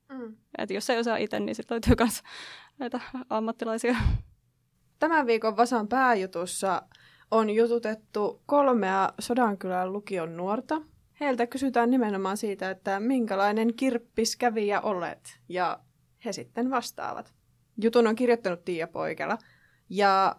Mm. 0.09 0.37
Et 0.59 0.70
jos 0.70 0.90
ei 0.90 0.99
osaa 0.99 1.16
itse, 1.16 1.40
niin 1.40 1.55
sitten 1.55 1.75
löytyy 1.75 1.94
myös 1.99 2.20
näitä 2.78 3.00
ammattilaisia. 3.30 3.96
Tämän 4.98 5.26
viikon 5.26 5.56
Vasan 5.56 5.88
pääjutussa 5.88 6.82
on 7.30 7.50
jututettu 7.50 8.42
kolmea 8.46 9.12
Sodankylän 9.18 9.92
lukion 9.92 10.37
nuorta. 10.37 10.82
Heiltä 11.20 11.46
kysytään 11.46 11.90
nimenomaan 11.90 12.37
siitä, 12.37 12.70
että 12.70 13.00
minkälainen 13.00 13.74
kirppis 13.74 14.38
olet, 14.82 15.40
ja 15.48 15.80
he 16.24 16.32
sitten 16.32 16.70
vastaavat. 16.70 17.34
Jutun 17.82 18.06
on 18.06 18.14
kirjoittanut 18.14 18.64
Tiia 18.64 18.88
Poikela, 18.88 19.38
ja 19.90 20.37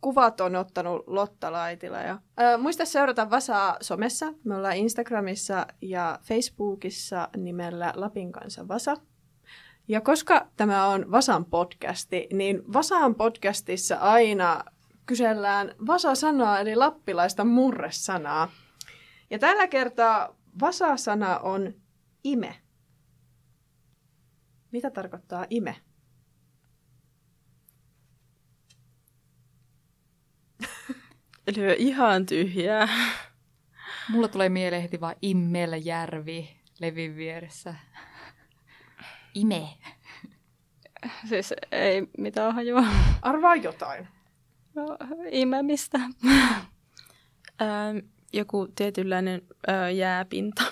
kuvat 0.00 0.40
on 0.40 0.56
ottanut 0.56 1.04
Lotta 1.06 1.52
Laitila. 1.52 1.98
Ja, 1.98 2.18
ää, 2.36 2.58
muista 2.58 2.84
seurata 2.84 3.30
Vasaa 3.30 3.76
somessa. 3.80 4.34
Me 4.44 4.56
ollaan 4.56 4.76
Instagramissa 4.76 5.66
ja 5.82 6.18
Facebookissa 6.22 7.28
nimellä 7.36 7.92
Lapin 7.96 8.32
kanssa 8.32 8.68
Vasa. 8.68 8.96
Ja 9.88 10.00
koska 10.00 10.46
tämä 10.56 10.86
on 10.86 11.10
Vasan 11.10 11.44
podcasti, 11.44 12.26
niin 12.32 12.72
Vasan 12.72 13.14
podcastissa 13.14 13.96
aina 13.96 14.64
kysellään 15.06 15.74
Vasa-sanaa, 15.86 16.60
eli 16.60 16.76
lappilaista 16.76 17.44
murresanaa. 17.44 18.48
Ja 19.30 19.38
tällä 19.38 19.68
kertaa 19.68 20.36
Vasa-sana 20.60 21.38
on 21.38 21.74
ime. 22.24 22.56
Mitä 24.72 24.90
tarkoittaa 24.90 25.46
ime? 25.50 25.76
Eli 31.46 31.76
ihan 31.78 32.26
tyhjää. 32.26 32.88
Mulla 34.08 34.28
tulee 34.28 34.48
mieleen 34.48 34.82
heti 34.82 35.00
vaan 35.00 35.16
Immeljärvi 35.22 36.56
levin 36.80 37.16
vieressä. 37.16 37.74
Ime. 39.36 39.68
Siis 41.28 41.54
ei 41.72 42.08
mitään 42.18 42.54
hajua. 42.54 42.84
Arvaa 43.22 43.56
jotain. 43.56 44.08
No, 44.74 44.96
imemistä. 45.30 46.00
joku 48.32 48.68
tietynlainen 48.76 49.42
äh, 49.68 49.94
jääpinta. 49.94 50.62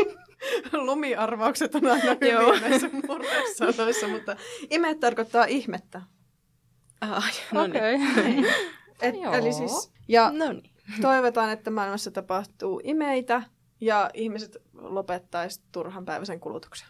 Lumiarvaukset 0.72 1.74
on 1.74 1.86
aina 1.86 2.14
hyviä 2.14 2.60
näissä 2.60 2.90
murresanoissa, 3.08 4.08
mutta 4.08 4.36
ime 4.70 4.94
tarkoittaa 4.94 5.44
ihmettä. 5.44 6.02
Ah, 7.00 7.32
no 7.52 7.62
Okei. 7.62 7.94
okay. 7.94 8.24
Niin. 8.24 8.46
Et, 9.02 9.14
eli 9.32 9.52
siis, 9.52 9.92
ja 10.08 10.30
No 10.30 10.52
niin. 10.52 10.70
toivotaan, 11.00 11.50
että 11.50 11.70
maailmassa 11.70 12.10
tapahtuu 12.10 12.80
imeitä 12.84 13.42
ja 13.80 14.10
ihmiset 14.14 14.56
lopettaisivat 14.74 15.66
turhan 15.72 16.04
päiväisen 16.04 16.40
kulutuksen. 16.40 16.88